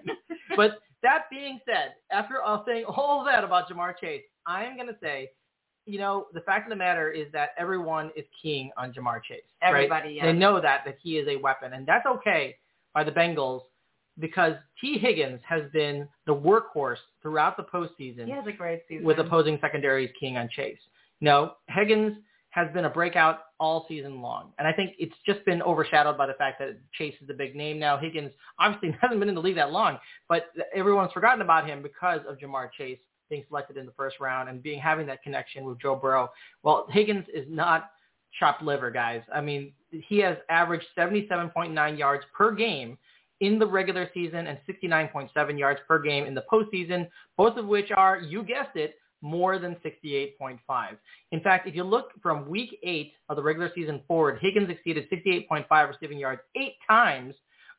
but 0.55 0.79
that 1.03 1.25
being 1.29 1.59
said, 1.63 1.93
after 2.11 2.41
all 2.41 2.63
saying 2.65 2.85
all 2.85 3.23
that 3.25 3.43
about 3.43 3.69
Ja'Marr 3.69 3.93
Chase, 3.99 4.23
I 4.47 4.63
am 4.65 4.75
going 4.77 4.87
to 4.87 4.97
say, 4.99 5.29
you 5.85 5.99
know, 5.99 6.25
the 6.33 6.41
fact 6.41 6.65
of 6.65 6.69
the 6.71 6.75
matter 6.75 7.11
is 7.11 7.31
that 7.33 7.49
everyone 7.55 8.09
is 8.15 8.25
keying 8.41 8.71
on 8.77 8.91
Ja'Marr 8.91 9.21
Chase. 9.23 9.43
right? 9.61 9.69
Everybody, 9.69 10.13
yes. 10.13 10.25
They 10.25 10.33
know 10.33 10.59
that, 10.59 10.81
that 10.85 10.97
he 11.03 11.19
is 11.19 11.27
a 11.27 11.35
weapon. 11.35 11.73
And 11.73 11.85
that's 11.85 12.07
okay 12.07 12.55
by 12.97 13.03
the 13.03 13.11
Bengals 13.11 13.61
because 14.17 14.53
Tee 14.81 14.97
Higgins 14.97 15.39
has 15.47 15.61
been 15.71 16.07
the 16.25 16.33
workhorse 16.33 16.97
throughout 17.21 17.55
the 17.55 17.61
postseason 17.61 18.25
He 18.25 18.31
has 18.31 18.47
a 18.47 18.51
great 18.51 18.81
season. 18.89 19.05
with 19.05 19.19
opposing 19.19 19.59
secondaries 19.61 20.09
keying 20.19 20.35
on 20.35 20.49
Chase. 20.49 20.79
No, 21.21 21.51
Higgins 21.69 22.17
has 22.49 22.73
been 22.73 22.85
a 22.85 22.89
breakout 22.89 23.41
all 23.59 23.85
season 23.87 24.19
long. 24.19 24.51
And 24.57 24.67
I 24.67 24.73
think 24.73 24.93
it's 24.97 25.13
just 25.27 25.45
been 25.45 25.61
overshadowed 25.61 26.17
by 26.17 26.25
the 26.25 26.33
fact 26.33 26.57
that 26.57 26.79
Chase 26.93 27.13
is 27.21 27.27
the 27.27 27.35
big 27.35 27.55
name 27.55 27.77
now. 27.77 27.99
Higgins 27.99 28.31
obviously 28.57 28.97
hasn't 28.99 29.19
been 29.19 29.29
in 29.29 29.35
the 29.35 29.41
league 29.41 29.57
that 29.57 29.71
long, 29.71 29.99
but 30.27 30.45
everyone's 30.73 31.11
forgotten 31.11 31.43
about 31.43 31.67
him 31.69 31.83
because 31.83 32.21
of 32.27 32.39
Ja'Marr 32.39 32.71
Chase 32.75 32.97
being 33.29 33.43
selected 33.47 33.77
in 33.77 33.85
the 33.85 33.91
first 33.91 34.19
round 34.19 34.49
and 34.49 34.63
being 34.63 34.79
having 34.79 35.05
that 35.05 35.21
connection 35.21 35.65
with 35.65 35.79
Joe 35.79 35.95
Burrow. 35.95 36.31
Well, 36.63 36.87
Higgins 36.89 37.25
is 37.31 37.45
not 37.47 37.91
chopped 38.39 38.61
liver, 38.61 38.91
guys. 38.91 39.21
I 39.33 39.41
mean, 39.41 39.73
he 39.91 40.19
has 40.19 40.37
averaged 40.49 40.85
77.9 40.97 41.97
yards 41.97 42.25
per 42.35 42.53
game 42.53 42.97
in 43.39 43.59
the 43.59 43.67
regular 43.67 44.09
season 44.13 44.47
and 44.47 44.57
69.7 44.67 45.59
yards 45.59 45.79
per 45.87 45.99
game 45.99 46.25
in 46.25 46.33
the 46.33 46.43
postseason, 46.51 47.07
both 47.37 47.57
of 47.57 47.65
which 47.65 47.91
are, 47.91 48.19
you 48.19 48.43
guessed 48.43 48.75
it, 48.75 48.95
more 49.21 49.57
than 49.57 49.75
68.5. 49.85 50.59
In 51.31 51.41
fact, 51.41 51.67
if 51.67 51.75
you 51.75 51.83
look 51.83 52.11
from 52.21 52.49
week 52.49 52.77
eight 52.83 53.13
of 53.29 53.35
the 53.35 53.41
regular 53.41 53.71
season 53.73 54.01
forward, 54.07 54.39
Higgins 54.41 54.69
exceeded 54.69 55.09
68.5 55.09 55.87
receiving 55.87 56.19
yards 56.19 56.41
eight 56.55 56.73
times 56.87 57.33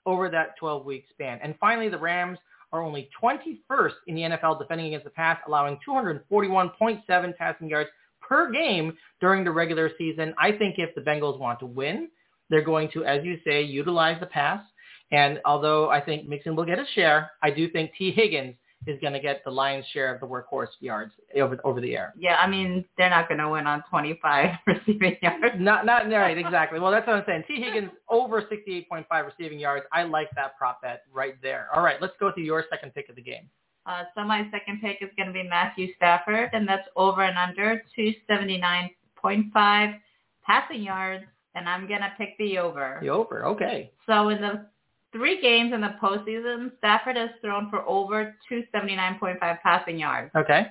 over 0.06 0.28
that 0.28 0.54
12-week 0.60 1.04
span. 1.10 1.38
And 1.42 1.54
finally, 1.60 1.88
the 1.88 1.98
Rams 1.98 2.38
are 2.72 2.82
only 2.82 3.08
21st 3.22 3.92
in 4.08 4.14
the 4.14 4.22
NFL 4.22 4.58
defending 4.58 4.88
against 4.88 5.04
the 5.04 5.10
pass, 5.10 5.38
allowing 5.46 5.78
241.7 5.88 7.36
passing 7.36 7.68
yards 7.68 7.90
per 8.28 8.50
game 8.50 8.96
during 9.20 9.44
the 9.44 9.50
regular 9.50 9.90
season. 9.98 10.34
I 10.38 10.52
think 10.52 10.76
if 10.78 10.94
the 10.94 11.00
Bengals 11.00 11.38
want 11.38 11.60
to 11.60 11.66
win, 11.66 12.08
they're 12.50 12.62
going 12.62 12.90
to, 12.92 13.04
as 13.04 13.24
you 13.24 13.38
say, 13.46 13.62
utilize 13.62 14.18
the 14.20 14.26
pass. 14.26 14.62
And 15.10 15.40
although 15.44 15.90
I 15.90 16.00
think 16.00 16.28
Mixon 16.28 16.54
will 16.54 16.64
get 16.66 16.78
a 16.78 16.84
share, 16.94 17.30
I 17.42 17.50
do 17.50 17.68
think 17.70 17.92
Tee 17.96 18.10
Higgins 18.10 18.54
is 18.86 18.98
going 19.00 19.12
to 19.12 19.20
get 19.20 19.42
the 19.44 19.50
lion's 19.50 19.84
share 19.92 20.14
of 20.14 20.20
the 20.20 20.26
workhorse 20.26 20.68
yards 20.80 21.12
over 21.36 21.58
over 21.64 21.80
the 21.80 21.96
air. 21.96 22.14
Yeah, 22.16 22.36
I 22.36 22.46
mean 22.46 22.84
they're 22.96 23.10
not 23.10 23.28
going 23.28 23.38
to 23.38 23.48
win 23.48 23.66
on 23.66 23.82
25 23.90 24.54
receiving 24.66 25.16
yards. 25.20 25.56
Not 25.58 25.84
not 25.84 26.08
right 26.10 26.38
exactly. 26.38 26.78
Well, 26.78 26.92
that's 26.92 27.06
what 27.06 27.16
I'm 27.16 27.24
saying. 27.26 27.44
Tee 27.48 27.62
Higgins 27.62 27.90
over 28.08 28.42
68.5 28.42 29.06
receiving 29.26 29.58
yards. 29.58 29.84
I 29.92 30.04
like 30.04 30.28
that 30.36 30.56
prop 30.56 30.80
bet 30.82 31.02
right 31.12 31.34
there. 31.42 31.68
All 31.74 31.82
right, 31.82 32.00
let's 32.00 32.14
go 32.20 32.30
to 32.30 32.40
your 32.40 32.64
second 32.70 32.94
pick 32.94 33.08
of 33.08 33.16
the 33.16 33.22
game. 33.22 33.48
Uh, 33.88 34.04
so 34.14 34.22
my 34.22 34.46
second 34.50 34.80
pick 34.82 34.98
is 35.00 35.08
going 35.16 35.28
to 35.28 35.32
be 35.32 35.42
Matthew 35.42 35.94
Stafford, 35.96 36.50
and 36.52 36.68
that's 36.68 36.86
over 36.94 37.22
and 37.22 37.38
under 37.38 37.82
279.5 37.98 39.98
passing 40.46 40.82
yards, 40.82 41.24
and 41.54 41.66
I'm 41.66 41.88
going 41.88 42.00
to 42.00 42.12
pick 42.18 42.36
the 42.38 42.58
over. 42.58 42.98
The 43.00 43.08
over, 43.08 43.46
okay. 43.46 43.90
So 44.06 44.28
in 44.28 44.42
the 44.42 44.66
three 45.12 45.40
games 45.40 45.72
in 45.72 45.80
the 45.80 45.94
postseason, 46.02 46.72
Stafford 46.78 47.16
has 47.16 47.30
thrown 47.40 47.70
for 47.70 47.80
over 47.88 48.36
279.5 48.50 49.38
passing 49.62 49.98
yards. 49.98 50.30
Okay. 50.36 50.66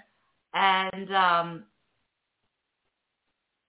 And 0.53 1.11
um, 1.13 1.63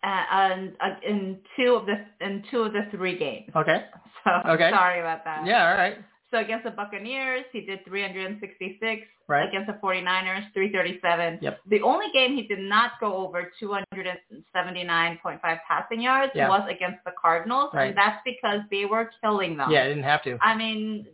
and 0.03 0.73
uh, 0.81 0.95
in 1.07 1.39
two 1.57 1.75
of 1.75 1.87
the 1.87 2.05
in 2.25 2.45
two 2.51 2.61
of 2.63 2.73
the 2.75 2.87
three 2.91 3.17
games. 3.19 3.51
Okay. 3.57 3.85
So 4.25 4.31
Okay. 4.51 4.71
sorry 4.71 5.01
about 5.01 5.25
that. 5.25 5.47
Yeah, 5.47 5.71
all 5.71 5.75
right. 5.77 5.97
So 6.31 6.39
against 6.39 6.65
the 6.65 6.71
Buccaneers, 6.71 7.45
he 7.53 7.63
did 7.63 7.85
366. 7.87 9.03
Right. 9.29 9.49
Against 9.49 9.67
the 9.67 9.75
49ers, 9.83 10.53
337. 10.53 11.39
Yep. 11.41 11.61
The 11.69 11.81
only 11.83 12.07
game 12.13 12.35
he 12.35 12.43
did 12.47 12.59
not 12.61 12.93
go 13.01 13.15
over 13.17 13.51
279.5 13.61 15.59
passing 15.67 16.01
yards 16.01 16.33
Yeah. 16.35 16.49
was 16.49 16.69
against 16.71 17.03
the 17.05 17.13
Cardinals, 17.21 17.71
Right. 17.75 17.89
and 17.89 17.97
that's 17.97 18.21
because 18.25 18.61
they 18.71 18.85
were 18.85 19.11
killing 19.23 19.57
them. 19.57 19.71
Yeah, 19.71 19.83
I 19.85 19.89
didn't 19.89 20.05
have 20.05 20.23
to. 20.25 20.39
I 20.41 20.55
mean, 20.55 21.07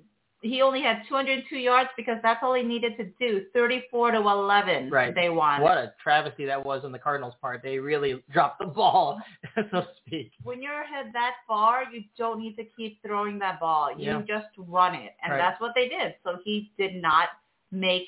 he 0.44 0.60
only 0.60 0.82
had 0.82 1.02
202 1.08 1.56
yards 1.56 1.88
because 1.96 2.18
that's 2.22 2.40
all 2.42 2.52
he 2.54 2.62
needed 2.62 2.96
to 2.98 3.04
do. 3.18 3.46
34 3.54 4.10
to 4.12 4.18
11. 4.18 4.90
Right. 4.90 5.14
They 5.14 5.30
won. 5.30 5.62
What 5.62 5.78
a 5.78 5.94
travesty 6.02 6.44
that 6.44 6.62
was 6.64 6.84
on 6.84 6.92
the 6.92 6.98
Cardinals' 6.98 7.34
part. 7.40 7.62
They 7.62 7.78
really 7.78 8.22
dropped 8.30 8.58
the 8.60 8.66
ball, 8.66 9.20
so 9.54 9.62
to 9.62 9.88
speak. 10.06 10.32
When 10.42 10.60
you're 10.62 10.82
ahead 10.82 11.06
that 11.14 11.36
far, 11.48 11.84
you 11.90 12.02
don't 12.18 12.38
need 12.40 12.56
to 12.56 12.64
keep 12.76 13.00
throwing 13.02 13.38
that 13.38 13.58
ball. 13.58 13.90
You 13.96 14.04
Yeah. 14.04 14.22
just 14.26 14.48
run 14.58 14.94
it, 14.94 15.12
and 15.22 15.32
Right. 15.32 15.38
that's 15.38 15.60
what 15.60 15.72
they 15.74 15.88
did. 15.88 16.14
So 16.24 16.38
he 16.44 16.72
did 16.76 16.94
not 16.96 17.28
make 17.72 18.06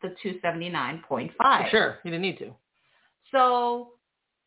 the 0.00 0.14
279.5. 0.22 1.70
Sure, 1.70 1.98
he 2.04 2.10
didn't 2.10 2.22
need 2.22 2.38
to. 2.38 2.54
So 3.32 3.93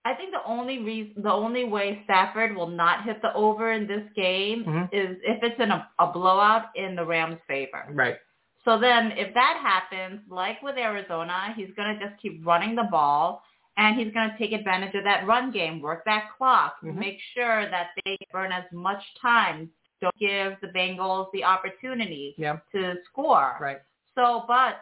I 0.07 0.13
think 0.13 0.31
the 0.31 0.45
only 0.45 0.77
reason, 0.79 1.21
the 1.21 1.31
only 1.31 1.65
way 1.65 2.01
Stafford 2.05 2.55
will 2.55 2.67
not 2.83 3.03
hit 3.03 3.21
the 3.21 3.33
over 3.33 3.73
in 3.73 3.87
this 3.87 4.05
game 4.15 4.63
Mhm. 4.63 4.89
is 4.93 5.17
if 5.23 5.43
it's 5.43 5.59
in 5.59 5.69
a, 5.71 5.79
a 5.99 6.07
blowout 6.07 6.67
in 6.75 6.95
the 6.95 7.05
Rams' 7.05 7.41
favor. 7.47 7.83
Right. 7.91 8.17
So 8.63 8.77
then 8.79 9.11
if 9.23 9.33
that 9.33 9.55
happens, 9.71 10.21
like 10.29 10.61
with 10.61 10.77
Arizona, 10.77 11.53
he's 11.57 11.71
going 11.75 11.89
to 11.97 12.05
just 12.05 12.21
keep 12.21 12.45
running 12.45 12.73
the 12.75 12.87
ball 12.97 13.43
and 13.75 13.97
he's 13.99 14.13
going 14.13 14.29
to 14.31 14.37
take 14.37 14.53
advantage 14.53 14.95
of 14.95 15.03
that 15.03 15.27
run 15.27 15.51
game, 15.51 15.81
work 15.81 16.03
that 16.05 16.25
clock, 16.37 16.77
Mhm. 16.81 16.95
make 16.95 17.19
sure 17.33 17.59
that 17.69 17.87
they 18.05 18.17
burn 18.31 18.51
as 18.53 18.65
much 18.71 19.03
time. 19.21 19.69
Don't 20.01 20.17
give 20.17 20.59
the 20.61 20.67
Bengals 20.69 21.29
the 21.33 21.43
opportunity 21.43 22.33
Yeah. 22.37 22.57
to 22.71 22.95
score. 23.09 23.57
Right. 23.59 23.79
So, 24.15 24.45
but 24.47 24.79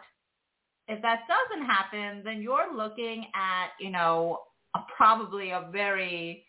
if 0.88 1.02
that 1.02 1.20
doesn't 1.26 1.64
happen, 1.66 2.22
then 2.22 2.40
you're 2.42 2.72
looking 2.72 3.26
at, 3.34 3.68
you 3.80 3.90
know, 3.90 4.42
a, 4.76 4.86
probably 4.96 5.50
a 5.50 5.68
very 5.72 6.42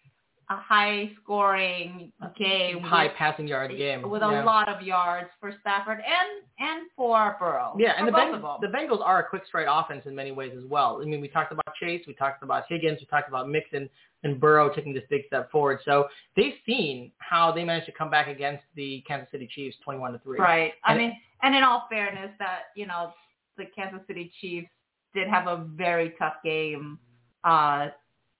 a 0.49 0.55
high 0.55 1.11
scoring 1.21 2.09
game 2.39 2.79
High 2.79 3.07
with, 3.07 3.15
passing 3.17 3.49
yard 3.49 3.71
game. 3.77 4.09
with 4.09 4.21
yeah. 4.21 4.43
a 4.43 4.45
lot 4.45 4.69
of 4.69 4.81
yards 4.81 5.27
for 5.41 5.53
Stafford 5.59 5.97
and 5.99 6.43
and 6.59 6.87
for 6.95 7.35
Burrow. 7.37 7.75
Yeah, 7.77 7.93
and 7.97 8.07
the, 8.07 8.13
Beng- 8.13 8.61
the 8.61 8.67
Bengals 8.67 9.01
are 9.01 9.19
a 9.19 9.27
quick 9.27 9.43
strike 9.45 9.67
offense 9.69 10.03
in 10.05 10.15
many 10.15 10.31
ways 10.31 10.53
as 10.57 10.63
well. 10.65 11.01
I 11.01 11.05
mean, 11.05 11.19
we 11.19 11.27
talked 11.27 11.51
about 11.51 11.65
Chase, 11.81 12.03
we 12.07 12.13
talked 12.13 12.43
about 12.43 12.63
Higgins, 12.69 12.99
we 13.01 13.07
talked 13.07 13.27
about 13.27 13.49
Mixon 13.49 13.89
and 14.23 14.39
Burrow 14.39 14.73
taking 14.73 14.93
this 14.93 15.03
big 15.09 15.23
step 15.27 15.51
forward. 15.51 15.79
So 15.83 16.07
they've 16.37 16.55
seen 16.65 17.11
how 17.17 17.51
they 17.51 17.65
managed 17.65 17.87
to 17.87 17.91
come 17.91 18.09
back 18.09 18.27
against 18.29 18.63
the 18.75 19.03
Kansas 19.05 19.29
City 19.31 19.49
Chiefs, 19.53 19.75
twenty-one 19.83 20.13
to 20.13 20.19
three. 20.19 20.39
Right. 20.39 20.71
I 20.85 20.93
And- 20.93 21.01
mean, 21.01 21.13
and 21.43 21.55
in 21.55 21.63
all 21.63 21.87
fairness, 21.89 22.31
that 22.39 22.67
you 22.75 22.87
know, 22.87 23.11
the 23.57 23.65
Kansas 23.75 23.99
City 24.07 24.31
Chiefs 24.39 24.69
did 25.13 25.27
have 25.27 25.47
a 25.47 25.65
very 25.75 26.13
tough 26.17 26.35
game. 26.43 26.99
Uh, 27.43 27.89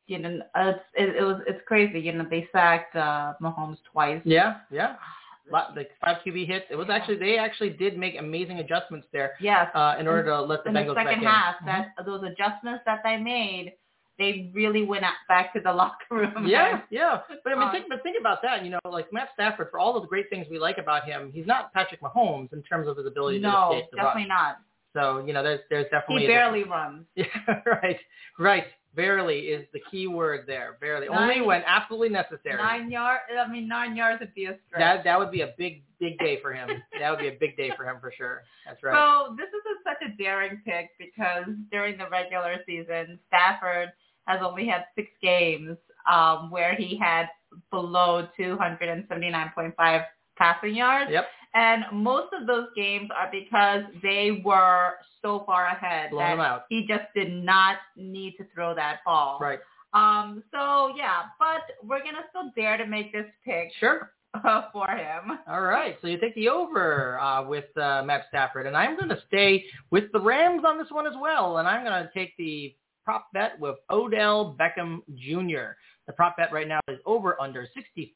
you 0.08 0.20
know, 0.20 0.40
it's, 0.56 0.80
it, 0.96 1.16
it 1.18 1.24
was 1.24 1.42
it's 1.48 1.62
crazy. 1.68 2.00
You 2.00 2.14
know, 2.14 2.26
they 2.30 2.48
sacked 2.52 2.96
uh, 2.96 3.34
Mahomes 3.42 3.78
twice. 3.92 4.22
Yeah, 4.26 4.58
yeah. 4.72 4.96
Lot, 5.52 5.78
like 5.78 5.92
five 6.04 6.18
QB 6.26 6.46
hits. 6.46 6.66
It 6.70 6.76
was 6.76 6.90
actually 6.90 7.18
they 7.18 7.38
actually 7.38 7.70
did 7.70 7.98
make 7.98 8.20
amazing 8.20 8.60
adjustments 8.60 9.08
there 9.14 9.32
Yes. 9.40 9.70
uh, 9.74 9.96
in 9.98 10.06
order 10.06 10.26
to 10.26 10.42
let 10.42 10.64
the 10.66 10.70
in 10.72 10.76
Bengals 10.76 10.88
the 10.90 10.94
back 10.96 11.08
second 11.08 11.24
in. 11.24 11.30
half, 11.30 11.56
Mhm. 11.62 11.66
that 11.68 12.06
those 12.06 12.22
adjustments 12.24 12.82
that 12.86 13.00
they 13.06 13.16
made, 13.16 13.74
they 14.20 14.52
really 14.54 14.84
went 14.84 15.06
out, 15.06 15.14
back 15.30 15.54
to 15.54 15.62
the 15.62 15.72
locker 15.82 15.96
room. 16.12 16.48
Yeah, 16.48 16.82
yeah. 16.90 17.20
But 17.46 17.54
I 17.54 17.56
mean, 17.56 17.68
Uh, 17.70 17.72
think, 17.72 17.86
but 17.88 18.04
think 18.04 18.18
about 18.20 18.42
that. 18.42 18.66
You 18.66 18.72
know, 18.72 18.80
like 18.84 19.14
Matt 19.14 19.30
Stafford, 19.36 19.70
for 19.72 19.80
all 19.80 19.96
of 19.96 20.02
the 20.04 20.10
great 20.10 20.30
things 20.30 20.48
we 20.52 20.60
like 20.60 20.80
about 20.80 21.06
him, 21.06 21.32
he's 21.34 21.48
not 21.48 21.72
Patrick 21.74 22.02
Mahomes 22.02 22.52
in 22.52 22.62
terms 22.64 22.88
of 22.90 22.98
his 22.98 23.06
ability 23.06 23.40
no, 23.40 23.70
to 23.72 23.76
escape 23.78 23.92
the 23.92 23.98
definitely 23.98 24.24
rush. 24.24 24.28
not. 24.30 24.58
So 24.94 25.24
you 25.26 25.32
know, 25.32 25.44
there's 25.44 25.62
there's 25.70 25.86
definitely 25.92 26.24
He 26.24 26.28
barely 26.28 26.64
runs. 26.66 27.06
Yeah, 27.16 27.26
right, 27.66 28.00
right. 28.38 28.66
Barely 28.98 29.40
is 29.42 29.68
the 29.74 29.80
key 29.92 30.08
word 30.08 30.46
there. 30.48 30.76
Barely, 30.82 31.08
only 31.08 31.40
when 31.42 31.62
absolutely 31.68 32.10
necessary. 32.10 32.58
Nine 32.58 32.90
yards. 32.90 33.22
I 33.40 33.48
mean, 33.48 33.68
nine 33.68 33.96
yards 33.96 34.20
would 34.22 34.34
be 34.34 34.46
a 34.46 34.58
stretch. 34.68 34.80
That 34.80 35.04
that 35.04 35.20
would 35.20 35.30
be 35.30 35.42
a 35.42 35.54
big 35.56 35.84
big 36.00 36.18
day 36.18 36.40
for 36.42 36.52
him. 36.52 36.68
that 37.00 37.12
would 37.12 37.20
be 37.20 37.28
a 37.28 37.38
big 37.40 37.56
day 37.56 37.72
for 37.78 37.86
him 37.86 37.98
for 38.02 38.12
sure. 38.12 38.42
That's 38.66 38.82
right. 38.82 38.96
So 38.96 39.36
this 39.36 39.50
is 39.50 39.54
a, 39.54 39.90
such 39.90 40.10
a 40.10 40.18
daring 40.18 40.62
pick 40.66 40.90
because 40.98 41.46
during 41.72 42.00
the 42.00 42.10
regular 42.10 42.56
season, 42.66 43.20
Stafford 43.28 43.90
has 44.26 44.40
only 44.44 44.66
had 44.66 44.86
six 44.96 45.10
games 45.22 45.78
um, 46.12 46.50
where 46.50 46.76
he 46.76 46.98
had 46.98 47.28
below 47.72 48.28
279.5 48.40 50.04
passing 50.38 50.76
yards. 50.76 51.12
Yep. 51.12 51.26
And 51.58 51.86
most 51.92 52.28
of 52.40 52.46
those 52.46 52.68
games 52.76 53.10
are 53.18 53.30
because 53.32 53.82
they 54.04 54.44
were 54.46 54.92
so 55.24 55.42
far 55.48 55.66
ahead 55.68 56.12
Blown 56.12 56.38
that 56.38 56.44
out. 56.44 56.62
he 56.70 56.86
just 56.88 57.06
did 57.16 57.32
not 57.34 57.78
need 57.96 58.36
to 58.38 58.46
throw 58.54 58.76
that 58.76 58.98
ball. 59.04 59.40
Right. 59.42 59.60
Um, 59.94 60.44
so 60.52 60.92
yeah, 60.96 61.24
but 61.40 61.64
we're 61.88 62.04
gonna 62.04 62.26
still 62.30 62.52
dare 62.56 62.78
to 62.78 62.86
make 62.86 63.12
this 63.12 63.26
pick 63.44 63.72
Sure. 63.80 64.12
for 64.72 64.88
him. 64.90 65.40
All 65.48 65.62
right. 65.62 65.98
So 66.02 66.08
you 66.08 66.20
take 66.20 66.36
the 66.36 66.50
over 66.50 67.20
uh, 67.20 67.48
with 67.48 67.76
uh, 67.76 68.04
Matt 68.06 68.26
Stafford, 68.30 68.68
and 68.68 68.78
I'm 68.78 68.96
going 68.96 69.10
to 69.10 69.18
stay 69.28 69.64
with 69.90 70.12
the 70.12 70.20
Rams 70.20 70.64
on 70.68 70.78
this 70.78 70.92
one 70.92 71.08
as 71.08 71.14
well, 71.20 71.58
and 71.58 71.68
I'm 71.68 71.84
going 71.84 72.04
to 72.04 72.10
take 72.14 72.38
the 72.38 72.76
prop 73.04 73.28
bet 73.34 73.58
with 73.60 73.78
Odell 73.90 74.56
Beckham 74.60 75.00
Jr. 75.16 75.72
The 76.08 76.14
prop 76.14 76.38
bet 76.38 76.52
right 76.52 76.68
now 76.68 76.80
is 76.88 77.00
over 77.06 77.40
under 77.40 77.68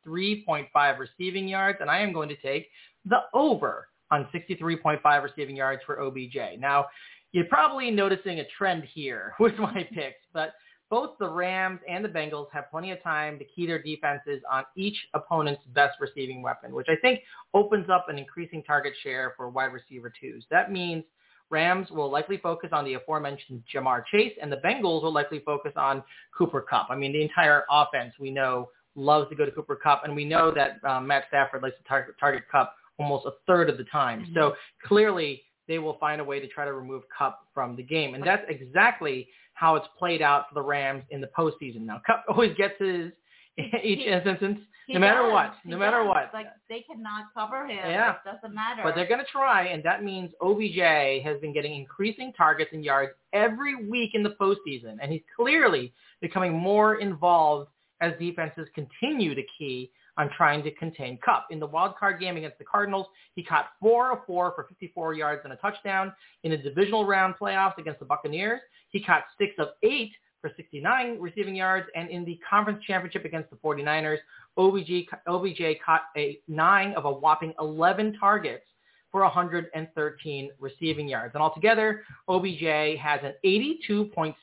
63.5 0.08 1.00
receiving 1.00 1.48
yards, 1.48 1.80
and 1.82 1.90
I 1.90 2.00
am 2.00 2.14
going 2.14 2.30
to 2.30 2.38
take 2.38 2.68
the 3.06 3.20
over 3.34 3.90
on 4.12 4.28
63.5 4.34 5.24
receiving 5.24 5.56
yards 5.56 5.82
for 5.86 6.02
OBJ. 6.02 6.60
Now, 6.60 6.88
you're 7.34 7.46
probably 7.46 7.92
noticing 7.92 8.40
a 8.40 8.46
trend 8.58 8.84
here 8.94 9.34
with 9.40 9.58
my 9.58 9.88
picks, 9.94 10.26
but 10.34 10.54
both 10.90 11.12
the 11.20 11.30
Rams 11.30 11.80
and 11.88 12.04
the 12.04 12.10
Bengals 12.10 12.48
have 12.52 12.70
plenty 12.70 12.92
of 12.92 13.02
time 13.02 13.40
to 13.40 13.46
key 13.46 13.66
their 13.66 13.82
defenses 13.82 14.42
on 14.52 14.66
each 14.76 14.98
opponent's 15.14 15.62
best 15.74 15.98
receiving 16.02 16.42
weapon, 16.42 16.74
which 16.74 16.88
I 16.90 16.98
think 17.02 17.22
opens 17.54 17.90
up 17.90 18.08
an 18.10 18.18
increasing 18.18 18.62
target 18.64 18.94
share 19.02 19.34
for 19.38 19.50
wide 19.50 19.72
receiver 19.72 20.12
twos. 20.20 20.46
That 20.52 20.70
means 20.72 21.06
Rams 21.52 21.92
will 21.92 22.10
likely 22.10 22.38
focus 22.38 22.70
on 22.72 22.86
the 22.86 22.96
aforementioned 22.96 23.62
Ja'Marr 23.74 24.04
Chase, 24.12 24.34
and 24.42 24.52
the 24.52 24.58
Bengals 24.58 25.04
will 25.04 25.14
likely 25.14 25.40
focus 25.40 25.74
on 25.76 26.02
Cooper 26.36 26.62
Kupp. 26.62 26.88
I 26.90 26.96
mean, 26.96 27.12
the 27.12 27.22
entire 27.22 27.66
offense 27.70 28.14
we 28.20 28.32
know 28.32 28.70
loves 28.96 29.30
to 29.30 29.36
go 29.36 29.46
to 29.46 29.52
Cooper 29.52 29.76
Kupp, 29.76 30.04
and 30.06 30.16
we 30.16 30.26
know 30.26 30.52
that 30.52 30.84
um, 30.90 31.08
Matt 31.08 31.26
Stafford 31.28 31.62
likes 31.62 31.78
to 31.78 31.84
target, 31.84 32.16
target 32.20 32.44
Kupp 32.52 32.74
almost 32.98 33.26
a 33.26 33.32
third 33.48 33.70
of 33.70 33.78
the 33.78 33.84
time. 33.86 34.26
Mhm. 34.26 34.34
So 34.34 34.56
clearly 34.84 35.44
they 35.68 35.78
will 35.80 35.98
find 36.00 36.22
a 36.22 36.24
way 36.24 36.40
to 36.40 36.48
try 36.48 36.66
to 36.66 36.74
remove 36.74 37.04
Kupp 37.16 37.40
from 37.54 37.76
the 37.76 37.84
game, 37.84 38.16
and 38.16 38.24
that's 38.24 38.46
exactly 38.48 39.28
how 39.54 39.76
it's 39.76 39.88
played 40.00 40.22
out 40.22 40.48
for 40.48 40.56
the 40.56 40.62
Rams 40.62 41.04
in 41.10 41.22
the 41.22 41.30
postseason. 41.38 41.82
Now, 41.82 42.02
Kupp 42.08 42.24
always 42.30 42.56
gets 42.56 42.80
his 42.80 43.12
each 43.84 44.00
He- 44.00 44.06
instance, 44.06 44.60
He 44.88 44.94
no 44.94 45.00
matter 45.00 45.22
does. 45.24 45.32
what, 45.32 45.54
He 45.64 45.70
no 45.70 45.78
matter 45.78 45.98
does. 46.00 46.08
what. 46.08 46.32
Like 46.34 46.48
they 46.70 46.82
cannot 46.82 47.26
cover 47.34 47.66
him. 47.66 47.78
Yeah. 47.78 48.12
It 48.14 48.18
doesn't 48.26 48.54
matter. 48.56 48.82
But 48.84 48.96
they're 48.96 49.08
going 49.08 49.20
to 49.20 49.32
try, 49.32 49.68
and 49.68 49.84
that 49.84 50.04
means 50.04 50.32
OBJ 50.42 51.24
has 51.24 51.40
been 51.42 51.54
getting 51.54 51.76
increasing 51.76 52.34
targets 52.34 52.72
and 52.74 52.84
yards 52.84 53.12
every 53.34 53.76
week 53.90 54.12
in 54.14 54.24
the 54.24 54.36
postseason, 54.42 54.98
and 55.02 55.12
he's 55.12 55.22
clearly 55.36 55.94
becoming 56.22 56.54
more 56.58 56.96
involved 56.96 57.70
as 58.02 58.14
defenses 58.20 58.68
continue 58.74 59.36
to 59.36 59.44
key 59.58 59.92
on 60.18 60.30
trying 60.36 60.62
to 60.64 60.72
contain 60.72 61.18
Kupp. 61.24 61.46
In 61.52 61.60
the 61.60 61.68
wild 61.68 61.96
card 61.98 62.20
game 62.20 62.36
against 62.36 62.58
the 62.58 62.66
Cardinals, 62.66 63.08
he 63.36 63.44
caught 63.44 63.68
four 63.80 64.12
of 64.12 64.20
four 64.28 64.52
for 64.56 64.66
54 64.68 65.14
yards 65.14 65.42
and 65.46 65.54
a 65.54 65.56
touchdown. 65.58 66.12
In 66.44 66.52
the 66.52 66.58
divisional 66.58 67.06
round 67.06 67.36
playoffs 67.40 67.78
against 67.78 68.00
the 68.00 68.06
Buccaneers, 68.06 68.60
he 68.90 69.02
caught 69.02 69.24
six 69.40 69.54
of 69.58 69.70
eight 69.84 70.12
for 70.42 70.52
69 70.58 71.20
receiving 71.20 71.56
yards. 71.56 71.88
And 71.96 72.10
in 72.10 72.26
the 72.26 72.40
conference 72.48 72.84
championship 72.86 73.26
against 73.26 73.50
the 73.50 73.58
49ers, 73.58 74.18
OBJ, 74.58 75.08
OBJ 75.28 75.80
caught 75.86 76.02
a 76.18 76.40
nine 76.48 76.94
of 76.94 77.06
a 77.06 77.12
whopping 77.12 77.54
11 77.60 78.18
targets 78.20 78.66
for 79.12 79.22
113 79.22 80.50
receiving 80.60 81.08
yards. 81.08 81.34
And 81.36 81.44
altogether, 81.44 82.04
OBJ 82.28 82.98
has 83.00 83.20
an 83.24 83.34
82.6% 83.46 84.34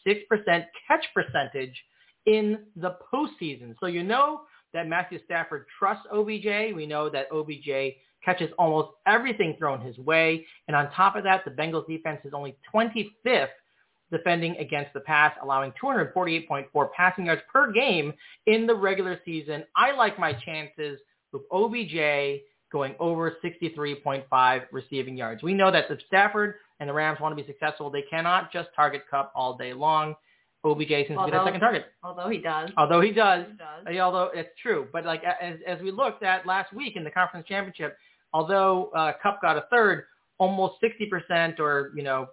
catch 0.86 1.04
percentage 1.14 1.74
in 2.26 2.60
the 2.76 2.96
postseason. 3.12 3.74
So 3.80 3.86
you 3.86 4.02
know 4.02 4.42
that 4.74 4.86
Matthew 4.86 5.18
Stafford 5.24 5.66
trusts 5.78 6.06
OBJ. 6.12 6.74
We 6.74 6.86
know 6.86 7.08
that 7.08 7.26
OBJ 7.32 7.96
catches 8.24 8.50
almost 8.58 8.90
everything 9.06 9.56
thrown 9.58 9.80
his 9.80 9.96
way. 9.98 10.44
And 10.66 10.76
on 10.76 10.90
top 10.92 11.16
of 11.16 11.24
that, 11.24 11.44
the 11.44 11.50
Bengals 11.50 11.86
defense 11.86 12.20
is 12.24 12.32
only 12.34 12.56
25th 12.74 13.48
defending 14.10 14.56
against 14.56 14.92
the 14.94 15.00
pass, 15.00 15.32
allowing 15.42 15.72
248.4 15.82 16.92
passing 16.96 17.26
yards 17.26 17.42
per 17.52 17.72
game 17.72 18.12
in 18.46 18.66
the 18.66 18.74
regular 18.74 19.20
season. 19.24 19.64
I 19.76 19.92
like 19.92 20.18
my 20.18 20.32
chances 20.32 20.98
with 21.32 21.42
OBJ 21.52 22.40
going 22.70 22.94
over 22.98 23.36
63.5 23.44 24.62
receiving 24.72 25.16
yards. 25.16 25.42
We 25.42 25.54
know 25.54 25.70
that 25.70 25.90
if 25.90 25.98
Stafford 26.06 26.56
and 26.80 26.88
the 26.88 26.92
Rams 26.92 27.20
want 27.20 27.36
to 27.36 27.42
be 27.42 27.46
successful, 27.46 27.90
they 27.90 28.02
cannot 28.02 28.52
just 28.52 28.68
target 28.74 29.02
Kupp 29.10 29.32
all 29.34 29.56
day 29.56 29.72
long. 29.72 30.14
OBJ 30.64 30.88
seems 30.88 31.10
although, 31.10 31.26
to 31.26 31.32
be 31.32 31.38
the 31.38 31.44
second 31.44 31.60
target. 31.60 31.86
Although 32.02 32.28
he 32.28 32.38
does. 32.38 32.70
Although 32.76 33.00
he 33.00 33.12
does. 33.12 33.46
He 33.50 33.56
does. 33.92 34.00
Although 34.00 34.30
it's 34.34 34.50
true. 34.60 34.88
But 34.92 35.04
like 35.04 35.22
as, 35.24 35.58
as 35.66 35.80
we 35.80 35.90
looked 35.90 36.22
at 36.22 36.46
last 36.46 36.72
week 36.72 36.96
in 36.96 37.04
the 37.04 37.10
conference 37.10 37.46
championship, 37.46 37.96
although 38.32 38.90
uh, 38.96 39.12
Kupp 39.22 39.40
got 39.40 39.56
a 39.56 39.64
third, 39.70 40.04
almost 40.38 40.74
60% 40.82 41.58
or, 41.58 41.92
you 41.94 42.02
know, 42.02 42.28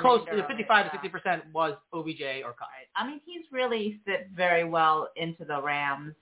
close 0.00 0.24
to 0.26 0.46
55 0.46 0.92
to 0.92 0.98
60% 0.98 1.42
was 1.52 1.74
OBJ 1.92 2.42
or 2.44 2.52
Kupp. 2.52 2.68
I 2.96 3.06
mean, 3.06 3.20
he's 3.24 3.44
really 3.50 4.00
fit 4.04 4.28
very 4.34 4.64
well 4.64 5.08
into 5.16 5.44
the 5.44 5.60
Rams. 5.60 6.14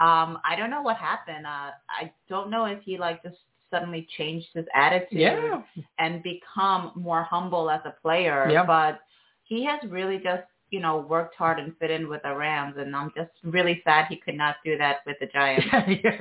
Um, 0.00 0.38
I 0.44 0.56
don't 0.56 0.70
know 0.70 0.82
what 0.82 0.96
happened. 0.96 1.46
Uh, 1.46 1.70
I 1.88 2.12
don't 2.28 2.50
know 2.50 2.64
if 2.64 2.82
he 2.82 2.98
like 2.98 3.22
just 3.22 3.36
suddenly 3.70 4.06
changed 4.16 4.48
his 4.54 4.66
attitude 4.74 5.20
yeah. 5.20 5.62
and 5.98 6.22
become 6.22 6.92
more 6.94 7.22
humble 7.22 7.70
as 7.70 7.80
a 7.84 7.94
player. 8.02 8.48
Yeah. 8.50 8.64
But 8.64 9.00
he 9.44 9.64
has 9.64 9.80
really 9.88 10.18
just 10.18 10.42
you 10.70 10.80
know, 10.80 10.98
worked 10.98 11.36
hard 11.36 11.60
and 11.60 11.72
fit 11.78 11.90
in 11.90 12.08
with 12.08 12.22
the 12.22 12.34
Rams, 12.34 12.74
and 12.78 12.96
I'm 12.96 13.12
just 13.16 13.30
really 13.44 13.80
sad 13.84 14.06
he 14.08 14.16
could 14.16 14.36
not 14.36 14.56
do 14.64 14.76
that 14.78 14.98
with 15.06 15.16
the 15.20 15.26
Giants. 15.26 15.66
yeah, 16.04 16.16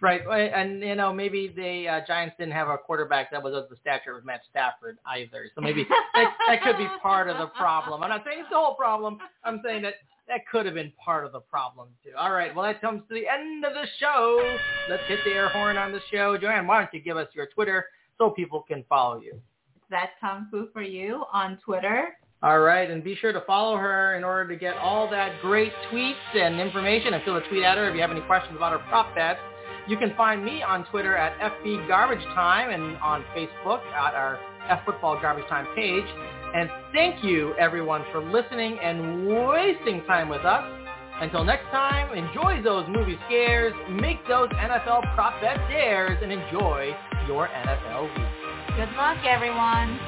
right, 0.00 0.26
right. 0.26 0.52
And 0.54 0.82
you 0.82 0.94
know, 0.94 1.12
maybe 1.12 1.52
the 1.54 1.88
uh, 1.88 2.00
Giants 2.06 2.34
didn't 2.38 2.54
have 2.54 2.68
a 2.68 2.78
quarterback 2.78 3.30
that 3.30 3.42
was 3.42 3.54
of 3.54 3.68
the 3.68 3.76
stature 3.76 4.16
of 4.16 4.24
Matt 4.24 4.40
Stafford 4.50 4.98
either, 5.06 5.48
so 5.54 5.60
maybe 5.60 5.86
that, 6.14 6.32
that 6.48 6.62
could 6.62 6.76
be 6.78 6.88
part 7.02 7.28
of 7.28 7.38
the 7.38 7.46
problem. 7.48 8.02
I'm 8.02 8.10
not 8.10 8.24
saying 8.24 8.40
it's 8.40 8.50
the 8.50 8.56
whole 8.56 8.74
problem. 8.74 9.18
I'm 9.44 9.60
saying 9.64 9.82
that 9.82 9.94
that 10.28 10.40
could 10.50 10.66
have 10.66 10.74
been 10.74 10.92
part 11.02 11.24
of 11.24 11.32
the 11.32 11.40
problem 11.40 11.88
too. 12.02 12.10
All 12.18 12.32
right, 12.32 12.54
well 12.54 12.64
that 12.64 12.80
comes 12.80 13.02
to 13.08 13.14
the 13.14 13.28
end 13.28 13.64
of 13.64 13.72
the 13.72 13.86
show. 14.00 14.56
Let's 14.90 15.02
hit 15.06 15.20
the 15.24 15.30
air 15.30 15.48
horn 15.50 15.76
on 15.76 15.92
the 15.92 16.00
show. 16.10 16.36
Joanne, 16.36 16.66
why 16.66 16.80
don't 16.80 16.92
you 16.92 17.00
give 17.00 17.16
us 17.16 17.28
your 17.34 17.46
Twitter 17.46 17.86
so 18.18 18.30
people 18.30 18.64
can 18.66 18.84
follow 18.88 19.20
you? 19.20 19.40
That's 19.90 20.10
Kung 20.20 20.48
Fu 20.50 20.68
for 20.72 20.82
you 20.82 21.24
on 21.32 21.58
Twitter. 21.64 22.16
All 22.46 22.60
right, 22.60 22.88
and 22.88 23.02
be 23.02 23.16
sure 23.16 23.32
to 23.32 23.40
follow 23.40 23.76
her 23.76 24.14
in 24.14 24.22
order 24.22 24.46
to 24.46 24.54
get 24.54 24.76
all 24.76 25.10
that 25.10 25.40
great 25.40 25.72
tweets 25.90 26.14
and 26.32 26.60
information 26.60 27.12
and 27.12 27.24
feel 27.24 27.40
to 27.40 27.48
tweet 27.48 27.64
at 27.64 27.76
her 27.76 27.88
if 27.88 27.94
you 27.96 28.00
have 28.00 28.12
any 28.12 28.20
questions 28.20 28.54
about 28.54 28.70
her 28.70 28.78
prop 28.88 29.12
bets. 29.16 29.40
You 29.88 29.96
can 29.96 30.14
find 30.16 30.44
me 30.44 30.62
on 30.62 30.84
Twitter 30.86 31.16
at 31.16 31.36
FB 31.40 31.88
Garbage 31.88 32.22
Time 32.36 32.70
and 32.70 32.96
on 32.98 33.24
Facebook 33.36 33.80
at 33.86 34.14
our 34.14 34.38
F 34.68 34.78
Football 34.86 35.20
Garbage 35.20 35.48
Time 35.48 35.66
page. 35.74 36.04
And 36.54 36.70
thank 36.92 37.24
you 37.24 37.52
everyone 37.58 38.04
for 38.12 38.22
listening 38.22 38.78
and 38.80 39.26
wasting 39.26 40.04
time 40.04 40.28
with 40.28 40.42
us. 40.42 40.62
Until 41.20 41.42
next 41.42 41.64
time, 41.72 42.16
enjoy 42.16 42.62
those 42.62 42.86
movie 42.88 43.18
scares, 43.26 43.74
make 43.90 44.24
those 44.28 44.50
NFL 44.50 45.16
prop 45.16 45.40
bet 45.40 45.56
dares, 45.68 46.20
and 46.22 46.30
enjoy 46.30 46.94
your 47.26 47.48
NFL 47.48 48.04
week. 48.16 48.76
Good 48.76 48.94
luck, 48.96 49.18
everyone. 49.26 49.98